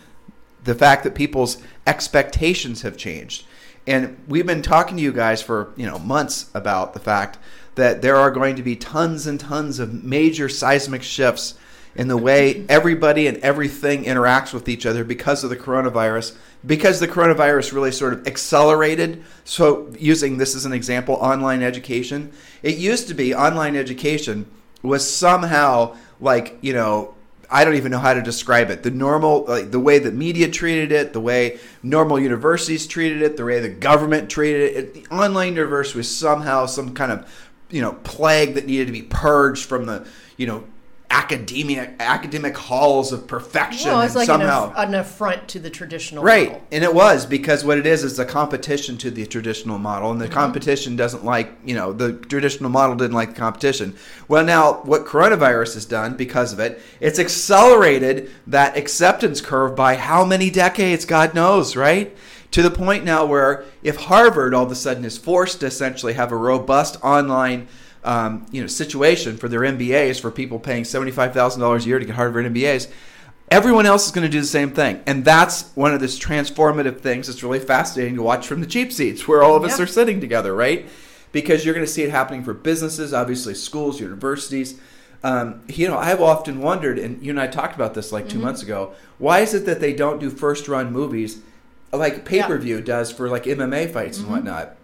the 0.64 0.76
fact 0.76 1.04
that 1.04 1.16
people's 1.16 1.58
expectations 1.88 2.82
have 2.82 2.98
changed. 2.98 3.46
And 3.88 4.18
we've 4.28 4.46
been 4.46 4.62
talking 4.62 4.98
to 4.98 5.04
you 5.04 5.12
guys 5.12 5.42
for 5.42 5.74
you 5.76 5.86
know 5.86 6.00
months 6.00 6.50
about 6.54 6.94
the 6.94 7.00
fact 7.00 7.38
that 7.76 8.02
there 8.02 8.18
are 8.18 8.30
going 8.30 8.56
to 8.56 8.64
be 8.64 8.76
tons 8.76 9.26
and 9.26 9.40
tons 9.40 9.80
of 9.80 10.04
major 10.04 10.50
seismic 10.50 11.02
shifts 11.02 11.56
in 11.96 12.08
the 12.08 12.18
way 12.18 12.66
everybody 12.70 13.28
and 13.28 13.38
everything 13.38 14.04
interacts 14.04 14.54
with 14.54 14.70
each 14.70 14.86
other 14.86 15.04
because 15.04 15.44
of 15.44 15.50
the 15.50 15.58
coronavirus 15.58 16.36
because 16.66 17.00
the 17.00 17.08
coronavirus 17.08 17.74
really 17.74 17.92
sort 17.92 18.14
of 18.14 18.28
accelerated 18.28 19.24
so 19.44 19.92
using 19.98 20.38
this 20.38 20.56
as 20.56 20.66
an 20.66 20.74
example 20.74 21.16
online 21.16 21.64
education 21.64 22.32
it 22.64 22.78
used 22.78 23.08
to 23.08 23.14
be 23.14 23.34
online 23.34 23.76
education 23.76 24.46
was 24.82 25.10
somehow 25.10 25.96
like 26.20 26.58
you 26.62 26.74
know 26.74 27.14
I 27.52 27.66
don't 27.66 27.76
even 27.76 27.92
know 27.92 28.00
how 28.00 28.14
to 28.14 28.22
describe 28.22 28.70
it. 28.70 28.84
The 28.84 28.92
normal, 28.92 29.46
like 29.46 29.72
the 29.72 29.80
way 29.80 29.98
the 29.98 30.12
media 30.12 30.50
treated 30.50 30.92
it, 30.92 31.14
the 31.14 31.20
way 31.20 31.60
normal 31.82 32.20
universities 32.20 32.86
treated 32.86 33.24
it, 33.24 33.38
the 33.38 33.46
way 33.46 33.60
the 33.60 33.70
government 33.70 34.30
treated 34.30 34.76
it. 34.76 34.94
The 34.94 35.06
online 35.08 35.56
universe 35.56 35.96
was 35.96 36.14
somehow 36.14 36.68
some 36.68 36.94
kind 36.94 37.12
of, 37.12 37.50
you 37.72 37.82
know, 37.82 37.94
plague 38.04 38.54
that 38.54 38.68
needed 38.68 38.86
to 38.86 38.94
be 38.94 39.02
purged 39.02 39.66
from 39.66 39.88
the, 39.88 40.08
you 40.38 40.46
know, 40.46 40.64
academia 41.12 41.92
academic 42.00 42.56
halls 42.56 43.12
of 43.12 43.28
perfection. 43.28 43.90
Well, 43.90 44.02
it's 44.02 44.16
like 44.16 44.28
somehow, 44.28 44.72
an, 44.76 44.90
an 44.90 44.94
affront 44.96 45.48
to 45.50 45.60
the 45.60 45.70
traditional 45.70 46.24
Right, 46.24 46.50
model. 46.50 46.68
and 46.72 46.84
it 46.84 46.94
was 46.94 47.26
because 47.26 47.66
what 47.66 47.78
it 47.80 47.88
is 47.88 48.04
is 48.04 48.20
a 48.20 48.26
competition 48.26 48.98
to 49.00 49.10
the 49.10 49.26
traditional 49.26 49.80
model, 49.80 50.12
and 50.12 50.22
the 50.22 50.26
Mm-hmm. 50.26 50.34
competition 50.36 50.96
doesn't 50.96 51.26
like 51.26 51.52
you 51.66 51.74
know 51.74 51.94
the 51.94 52.14
traditional 52.14 52.70
model 52.70 52.96
didn't 52.96 53.16
like 53.16 53.30
the 53.34 53.40
competition. 53.40 53.96
Well, 54.28 54.46
now 54.46 54.82
what 54.84 55.06
coronavirus 55.06 55.74
has 55.74 55.86
done 55.86 56.16
because 56.16 56.54
of 56.54 56.60
it, 56.60 56.80
it's 57.00 57.18
accelerated 57.20 58.30
that 58.48 58.78
acceptance 58.78 59.42
curve 59.42 59.76
by 59.76 59.96
how 59.96 60.24
many 60.26 60.50
decades? 60.52 61.06
God 61.06 61.34
knows, 61.34 61.76
right? 61.76 62.16
To 62.52 62.62
the 62.62 62.72
point 62.72 63.04
now 63.04 63.26
where 63.26 63.64
if 63.84 63.96
Harvard 63.98 64.54
all 64.54 64.66
of 64.66 64.72
a 64.72 64.76
sudden 64.76 65.06
is 65.06 65.18
forced 65.18 65.60
to 65.60 65.66
essentially 65.68 66.14
have 66.14 66.32
a 66.32 66.36
robust 66.38 66.98
online 67.04 67.68
um, 68.04 68.46
you 68.52 68.62
know 68.62 68.68
situation 68.68 69.38
for 69.38 69.48
their 69.50 69.62
MBAs 69.62 70.20
for 70.22 70.32
people 70.32 70.60
paying 70.60 70.84
seventy 70.86 71.12
five 71.12 71.34
thousand 71.34 71.62
dollars 71.62 71.86
a 71.86 71.90
year 71.90 72.00
to 72.00 72.06
get 72.06 72.16
Harvard 72.16 72.46
MBAs. 72.46 72.90
Everyone 73.52 73.88
else 73.88 74.06
is 74.06 74.12
going 74.12 74.26
to 74.26 74.32
do 74.32 74.40
the 74.42 74.46
same 74.48 74.72
thing, 74.72 75.02
and 75.08 75.26
that's 75.26 75.72
one 75.74 75.92
of 75.94 76.00
this 76.00 76.20
transformative 76.20 77.00
things. 77.00 77.26
that's 77.28 77.42
really 77.42 77.60
fascinating 77.60 78.16
to 78.16 78.22
watch 78.22 78.46
from 78.46 78.62
the 78.62 78.68
cheap 78.68 78.92
seats, 78.94 79.28
where 79.28 79.42
all 79.42 79.56
of 79.56 79.64
us 79.64 79.78
Yeah. 79.80 79.84
are 79.86 79.88
sitting 79.88 80.22
together, 80.22 80.54
right? 80.54 80.88
Because 81.32 81.66
you're 81.66 81.74
going 81.74 81.86
to 81.86 81.92
see 81.92 82.04
it 82.04 82.12
happening 82.12 82.44
for 82.44 82.54
businesses, 82.54 83.12
obviously 83.14 83.56
schools, 83.56 84.00
universities. 84.00 84.76
Um, 85.24 85.62
you 85.68 85.88
know, 85.88 85.98
I've 85.98 86.22
often 86.22 86.62
wondered, 86.62 87.00
and 87.00 87.24
you 87.24 87.32
and 87.32 87.40
I 87.42 87.48
talked 87.48 87.74
about 87.76 87.96
this 87.96 88.12
like 88.12 88.30
2 88.30 88.36
Mm-hmm. 88.36 88.46
months 88.46 88.62
ago. 88.64 88.94
Why 89.18 89.40
is 89.40 89.54
it 89.56 89.66
that 89.66 89.80
they 89.80 89.94
don't 89.94 90.20
do 90.20 90.30
first 90.30 90.68
run 90.68 90.92
movies 90.94 91.40
like 91.92 92.24
pay 92.26 92.44
per 92.44 92.58
view 92.60 92.82
does 92.82 93.12
for 93.12 93.28
like 93.30 93.46
MMA 93.46 93.92
fights 93.92 94.20
and 94.20 94.30
whatnot? 94.30 94.76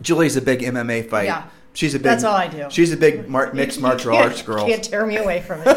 Julie's 0.00 0.36
a 0.36 0.40
big 0.42 0.60
MMA 0.60 1.08
fight. 1.10 1.28
Mm-hmm. 1.28 1.42
Yeah. 1.42 1.42
She's 1.78 1.94
a 1.94 1.98
big. 2.00 2.06
That's 2.06 2.24
all 2.24 2.34
I 2.34 2.48
do. 2.48 2.66
She's 2.70 2.90
a 2.90 2.96
big 2.96 3.28
mar- 3.28 3.52
mixed 3.52 3.80
martial 3.80 4.12
arts 4.12 4.42
girl. 4.42 4.66
She 4.66 4.72
can't 4.72 4.82
tear 4.82 5.06
me 5.06 5.16
away 5.16 5.40
from 5.42 5.60
it. 5.60 5.68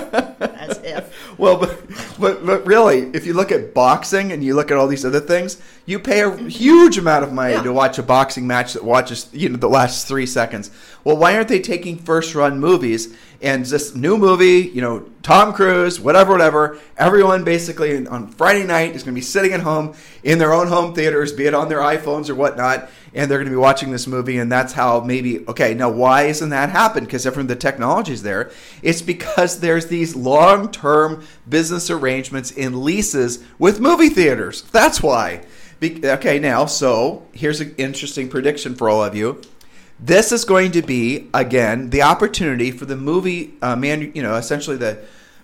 As 0.41 0.77
if. 0.83 1.37
Well, 1.37 1.57
but, 1.57 1.79
but 2.19 2.43
but 2.43 2.65
really, 2.65 3.01
if 3.13 3.27
you 3.27 3.33
look 3.33 3.51
at 3.51 3.75
boxing 3.75 4.31
and 4.31 4.43
you 4.43 4.55
look 4.55 4.71
at 4.71 4.77
all 4.77 4.87
these 4.87 5.05
other 5.05 5.19
things, 5.19 5.61
you 5.85 5.99
pay 5.99 6.21
a 6.21 6.31
mm-hmm. 6.31 6.47
huge 6.47 6.97
amount 6.97 7.23
of 7.23 7.31
money 7.31 7.53
Yeah. 7.53 7.61
to 7.61 7.71
watch 7.71 7.99
a 7.99 8.03
boxing 8.03 8.47
match 8.47 8.73
that 8.73 8.83
watches 8.83 9.29
you 9.31 9.49
know 9.49 9.57
the 9.57 9.69
last 9.69 10.07
three 10.07 10.25
seconds. 10.25 10.71
Well, 11.03 11.17
why 11.17 11.35
aren't 11.35 11.49
they 11.49 11.59
taking 11.59 11.99
first 11.99 12.33
run 12.33 12.59
movies 12.59 13.15
and 13.39 13.63
this 13.63 13.93
new 13.93 14.17
movie? 14.17 14.71
You 14.73 14.81
know, 14.81 15.05
Tom 15.21 15.53
Cruise, 15.53 15.99
whatever, 15.99 16.31
whatever. 16.31 16.79
Everyone 16.97 17.43
basically 17.43 18.07
on 18.07 18.27
Friday 18.27 18.65
night 18.65 18.95
is 18.95 19.03
going 19.03 19.13
to 19.13 19.19
be 19.19 19.21
sitting 19.21 19.53
at 19.53 19.59
home 19.59 19.93
in 20.23 20.39
their 20.39 20.51
own 20.51 20.65
home 20.65 20.95
theaters, 20.95 21.31
be 21.31 21.45
it 21.45 21.53
on 21.53 21.69
their 21.69 21.79
iPhones 21.79 22.27
or 22.27 22.33
whatnot, 22.33 22.89
and 23.13 23.29
they're 23.29 23.37
going 23.37 23.45
to 23.45 23.51
be 23.51 23.57
watching 23.57 23.91
this 23.91 24.07
movie. 24.07 24.37
And 24.37 24.51
that's 24.51 24.73
how 24.73 25.01
maybe 25.01 25.45
okay. 25.47 25.73
Now, 25.73 25.89
why 25.89 26.23
isn't 26.23 26.49
that 26.49 26.69
happen? 26.69 27.05
Because 27.05 27.25
everyone 27.25 27.47
the 27.47 27.55
technology's 27.55 28.23
there. 28.23 28.51
It's 28.81 29.01
because 29.01 29.59
there's 29.59 29.87
these 29.87 30.15
long 30.15 30.71
term 30.71 31.23
business 31.47 31.89
arrangements 31.89 32.51
in 32.51 32.83
leases 32.83 33.43
with 33.59 33.79
movie 33.79 34.09
theaters. 34.09 34.63
That's 34.63 35.01
why. 35.01 35.43
Be- 35.79 36.05
okay, 36.05 36.39
now, 36.39 36.65
so 36.65 37.25
here's 37.33 37.59
an 37.59 37.73
interesting 37.77 38.29
prediction 38.29 38.75
for 38.75 38.87
all 38.87 39.03
of 39.03 39.15
you. 39.15 39.41
This 39.99 40.31
is 40.31 40.45
going 40.45 40.71
to 40.71 40.81
be 40.81 41.29
again 41.33 41.89
the 41.89 42.01
opportunity 42.03 42.71
for 42.71 42.85
the 42.85 42.95
movie 42.95 43.53
uh, 43.61 43.75
man. 43.75 44.11
You 44.13 44.23
know, 44.23 44.35
essentially 44.35 44.77
the 44.77 44.99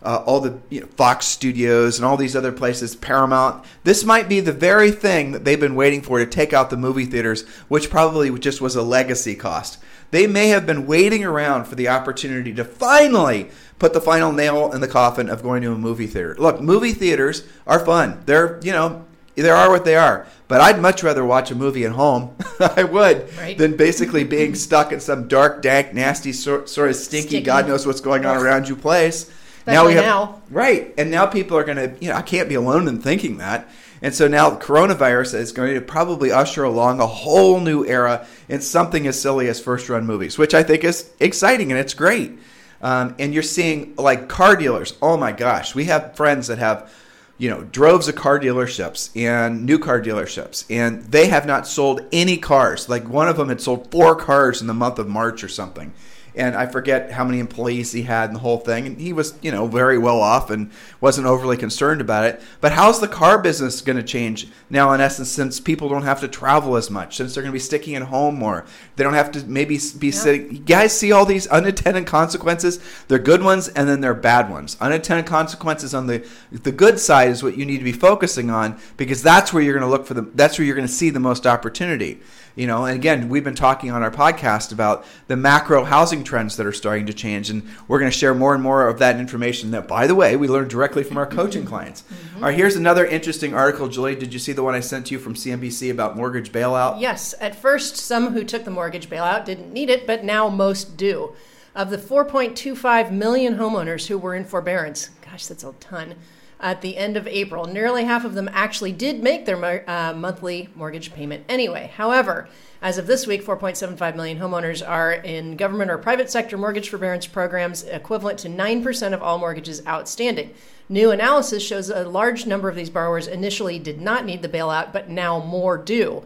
uh, 0.08 0.24
all 0.26 0.40
the 0.40 0.58
you 0.70 0.80
know, 0.80 0.88
Fox 0.88 1.26
Studios 1.26 2.00
and 2.00 2.06
all 2.06 2.16
these 2.16 2.34
other 2.36 2.54
places, 2.54 2.96
Paramount. 2.96 3.66
This 3.84 4.06
might 4.06 4.30
be 4.30 4.40
the 4.40 4.54
very 4.54 4.90
thing 4.90 5.34
that 5.34 5.44
they've 5.44 5.60
been 5.60 5.76
waiting 5.76 6.02
for 6.02 6.18
to 6.18 6.26
take 6.26 6.54
out 6.54 6.70
the 6.70 6.78
movie 6.78 7.06
theaters, 7.06 7.46
which 7.68 7.90
probably 7.90 8.32
just 8.40 8.62
was 8.62 8.78
a 8.78 8.82
legacy 8.82 9.36
cost. 9.36 9.80
They 10.12 10.26
may 10.26 10.48
have 10.48 10.66
been 10.66 10.88
waiting 10.88 11.26
around 11.26 11.66
for 11.66 11.76
the 11.76 11.90
opportunity 11.90 12.54
to 12.54 12.64
finally 12.64 13.50
put 13.80 13.92
the 13.92 14.00
final 14.00 14.32
nail 14.32 14.72
in 14.72 14.80
the 14.80 14.88
coffin 14.88 15.30
of 15.30 15.44
going 15.44 15.62
to 15.64 15.74
a 15.74 15.78
movie 15.78 16.08
theater. 16.08 16.38
Look, 16.40 16.62
movie 16.62 16.94
theaters 16.94 17.44
are 17.68 17.84
fun. 17.84 18.24
They're 18.26 18.62
you 18.64 18.72
know 18.72 19.06
they 19.36 19.50
are 19.50 19.70
what 19.70 19.84
they 19.84 19.98
are. 19.98 20.26
But 20.48 20.62
I'd 20.62 20.82
much 20.82 21.04
rather 21.04 21.26
watch 21.26 21.52
a 21.52 21.56
movie 21.56 21.86
at 21.86 21.92
home. 21.92 22.34
I 22.60 22.86
would 22.86 23.30
Right. 23.38 23.58
than 23.58 23.76
basically 23.76 24.24
being 24.24 24.56
stuck 24.56 24.94
in 24.94 25.02
some 25.02 25.28
dark, 25.28 25.62
dank, 25.62 25.94
nasty, 25.94 26.32
sort, 26.32 26.70
sort 26.70 26.90
of 26.90 26.96
stinky, 26.96 27.28
Sticky. 27.28 27.44
God 27.44 27.68
knows 27.68 27.86
what's 27.86 28.00
going 28.00 28.26
on 28.26 28.38
around 28.38 28.70
you 28.70 28.76
place. 28.78 29.30
Especially 29.68 29.76
now 29.76 29.88
we 29.88 29.94
have 29.94 30.06
now. 30.06 30.42
right, 30.50 30.94
and 30.98 31.12
now 31.12 31.26
people 31.26 31.58
are 31.58 31.64
going 31.64 31.78
to. 31.78 31.96
You 32.00 32.10
know, 32.10 32.16
I 32.16 32.22
can't 32.22 32.50
be 32.50 32.56
alone 32.56 32.88
in 32.88 33.02
thinking 33.02 33.38
that. 33.38 33.70
And 34.02 34.14
so 34.14 34.28
now 34.28 34.52
coronavirus 34.52 35.34
is 35.36 35.52
going 35.52 35.74
to 35.74 35.82
probably 35.82 36.32
usher 36.32 36.64
along 36.64 37.00
a 37.00 37.08
whole 37.08 37.60
new 37.60 37.84
era 37.86 38.28
in 38.48 38.62
something 38.62 39.08
as 39.08 39.20
silly 39.20 39.48
as 39.48 39.60
first 39.60 39.90
run 39.90 40.06
movies, 40.06 40.38
which 40.38 40.54
I 40.54 40.64
think 40.64 40.84
is 40.84 41.10
exciting 41.20 41.72
and 41.72 41.80
it's 41.80 41.96
great. 41.96 42.38
Um, 42.80 43.16
and 43.18 43.34
you're 43.34 43.42
seeing 43.42 43.96
like 43.96 44.30
car 44.30 44.56
dealers. 44.56 44.96
Oh 45.02 45.18
my 45.18 45.32
gosh, 45.32 45.74
we 45.74 45.86
have 45.86 46.16
friends 46.16 46.48
that 46.48 46.60
have 46.60 46.92
you 47.40 47.50
know, 47.50 47.64
droves 47.64 48.08
of 48.08 48.16
car 48.16 48.40
dealerships 48.40 49.16
and 49.16 49.66
new 49.66 49.78
car 49.78 50.02
dealerships, 50.02 50.66
and 50.70 51.04
they 51.04 51.28
have 51.28 51.46
not 51.46 51.68
sold 51.68 52.02
any 52.12 52.38
cars. 52.38 52.90
Like 52.90 53.08
one 53.08 53.28
of 53.28 53.38
them 53.38 53.50
had 53.50 53.62
sold 53.62 53.92
four 53.92 54.16
cars 54.16 54.60
in 54.60 54.68
the 54.68 54.74
month 54.74 54.98
of 54.98 55.08
March 55.08 55.44
or 55.44 55.48
something. 55.48 55.94
And 56.38 56.56
I 56.56 56.66
forget 56.66 57.12
how 57.12 57.24
many 57.24 57.40
employees 57.40 57.92
he 57.92 58.04
had 58.04 58.30
and 58.30 58.36
the 58.36 58.42
whole 58.42 58.60
thing. 58.60 58.86
And 58.88 59.00
he 59.00 59.12
was, 59.12 59.34
you 59.42 59.52
know, 59.52 59.68
very 59.68 59.98
well 59.98 60.20
off 60.22 60.50
and 60.50 60.72
wasn't 61.02 61.28
overly 61.28 61.58
concerned 61.58 62.00
about 62.00 62.26
it. 62.26 62.42
But 62.62 62.74
how's 62.74 63.00
the 63.00 63.08
car 63.08 63.42
business 63.42 63.82
going 63.82 63.98
to 63.98 64.04
change 64.04 64.48
now, 64.70 64.94
in 64.94 65.02
essence, 65.02 65.30
since 65.30 65.60
people 65.60 65.90
don't 65.90 66.04
have 66.04 66.22
to 66.22 66.28
travel 66.28 66.76
as 66.76 66.90
much, 66.90 67.18
since 67.18 67.34
they're 67.34 67.44
going 67.44 67.52
to 67.52 67.56
be 67.56 67.60
sticking 67.60 67.96
at 67.96 68.04
home 68.04 68.36
more? 68.36 68.66
They 68.96 69.04
don't 69.04 69.14
have 69.14 69.32
to 69.32 69.46
maybe 69.46 69.80
be 69.98 70.12
sitting. 70.12 70.52
You 70.52 70.60
guys 70.60 70.98
see 70.98 71.12
all 71.12 71.26
these 71.26 71.48
unintended 71.48 72.06
consequences? 72.06 72.80
They're 73.08 73.20
good 73.20 73.44
ones 73.44 73.68
and 73.68 73.90
then 73.90 74.02
they're 74.02 74.14
bad 74.14 74.50
ones. 74.50 74.78
Unintended 74.80 75.26
consequences 75.26 75.94
on 75.94 76.08
the 76.08 76.28
the 76.52 76.72
good 76.72 77.00
side 77.00 77.30
is 77.30 77.44
what 77.44 77.58
you 77.58 77.66
need 77.66 77.78
to 77.80 77.84
be 77.84 77.92
focusing 77.92 78.50
on 78.50 78.80
because 78.96 79.22
that's 79.24 79.54
where 79.54 79.64
you're 79.64 79.74
going 79.74 79.90
to 79.90 79.90
look 79.90 80.06
for 80.06 80.14
the 80.14 80.22
that's 80.36 80.58
where 80.58 80.66
you're 80.66 80.76
going 80.76 80.88
to 80.88 80.94
see 80.94 81.10
the 81.10 81.20
most 81.20 81.46
opportunity. 81.46 82.20
You 82.58 82.66
know, 82.66 82.86
and 82.86 82.96
again, 82.96 83.30
we've 83.30 83.44
been 83.44 83.54
talking 83.54 83.92
on 83.92 84.02
our 84.02 84.10
podcast 84.10 84.72
about 84.72 85.06
the 85.28 85.38
macro 85.38 85.84
housing 85.84 86.24
trends 86.24 86.58
that 86.58 86.66
are 86.66 86.74
starting 86.74 87.06
to 87.06 87.14
change, 87.14 87.52
and 87.52 87.62
we're 87.88 88.00
going 88.00 88.10
to 88.10 88.18
share 88.18 88.34
more 88.34 88.56
and 88.56 88.64
more 88.64 88.88
of 88.88 88.98
that 88.98 89.20
information. 89.20 89.70
That, 89.70 89.88
by 89.88 90.08
the 90.08 90.16
way, 90.16 90.36
we 90.36 90.48
learned 90.48 90.72
directly 90.72 91.04
from 91.04 91.18
our 91.18 91.28
coaching 91.28 91.66
clients. 91.66 92.02
Mm-hmm. 92.02 92.38
All 92.38 92.50
right, 92.50 92.58
here's 92.58 92.76
another 92.76 93.06
interesting 93.06 93.54
article, 93.54 93.88
Julie. 93.88 94.16
Did 94.16 94.34
you 94.34 94.40
see 94.40 94.54
the 94.54 94.64
one 94.64 94.74
I 94.74 94.80
sent 94.80 95.12
you 95.12 95.20
from 95.20 95.36
CNBC 95.36 95.92
about 95.92 96.18
mortgage 96.18 96.52
bailout? 96.52 97.00
Yes, 97.00 97.36
at 97.40 97.56
first, 97.56 97.96
some 97.96 98.34
who 98.34 98.44
took 98.44 98.64
the 98.64 98.72
mortgage 98.72 99.08
bailout 99.08 99.46
didn't 99.46 99.72
need 99.72 99.92
it, 99.92 100.08
but 100.08 100.24
now 100.24 100.50
most 100.50 100.98
do. 100.98 101.36
Of 101.76 101.92
the 101.92 101.98
4.25 102.00 103.12
million 103.12 103.58
homeowners 103.58 104.08
who 104.08 104.18
were 104.18 104.34
in 104.34 104.46
forbearance, 104.46 105.10
gosh, 105.24 105.46
that's 105.46 105.64
a 105.64 105.74
ton, 105.74 106.16
at 106.60 106.82
the 106.82 106.98
end 106.98 107.18
of 107.18 107.28
April, 107.28 107.66
nearly 107.66 108.06
half 108.06 108.26
of 108.26 108.34
them 108.34 108.50
actually 108.52 108.92
did 108.92 109.22
make 109.22 109.46
their 109.46 109.90
uh, 109.90 110.14
monthly 110.14 110.70
mortgage 110.76 111.14
payment 111.14 111.44
anyway. 111.48 111.92
However, 111.96 112.50
as 112.82 112.98
of 112.98 113.08
this 113.08 113.28
week, 113.28 113.44
4.75 113.44 114.16
million 114.16 114.40
homeowners 114.40 114.88
are 114.88 115.14
in 115.14 115.56
government 115.56 115.92
or 115.92 115.98
private 115.98 116.30
sector 116.30 116.58
mortgage 116.58 116.90
forbearance 116.90 117.28
programs, 117.28 117.84
equivalent 117.84 118.40
to 118.40 118.50
9% 118.50 119.14
of 119.14 119.22
all 119.22 119.38
mortgages 119.38 119.86
outstanding. 119.88 120.54
New 120.90 121.12
analysis 121.12 121.64
shows 121.64 121.90
a 121.90 122.08
large 122.08 122.46
number 122.46 122.70
of 122.70 122.76
these 122.76 122.90
borrowers 122.90 123.28
initially 123.28 123.78
did 123.78 124.00
not 124.00 124.26
need 124.26 124.42
the 124.42 124.50
bailout, 124.50 124.94
but 124.94 125.10
now 125.10 125.40
more 125.40 125.78
do. 125.78 126.24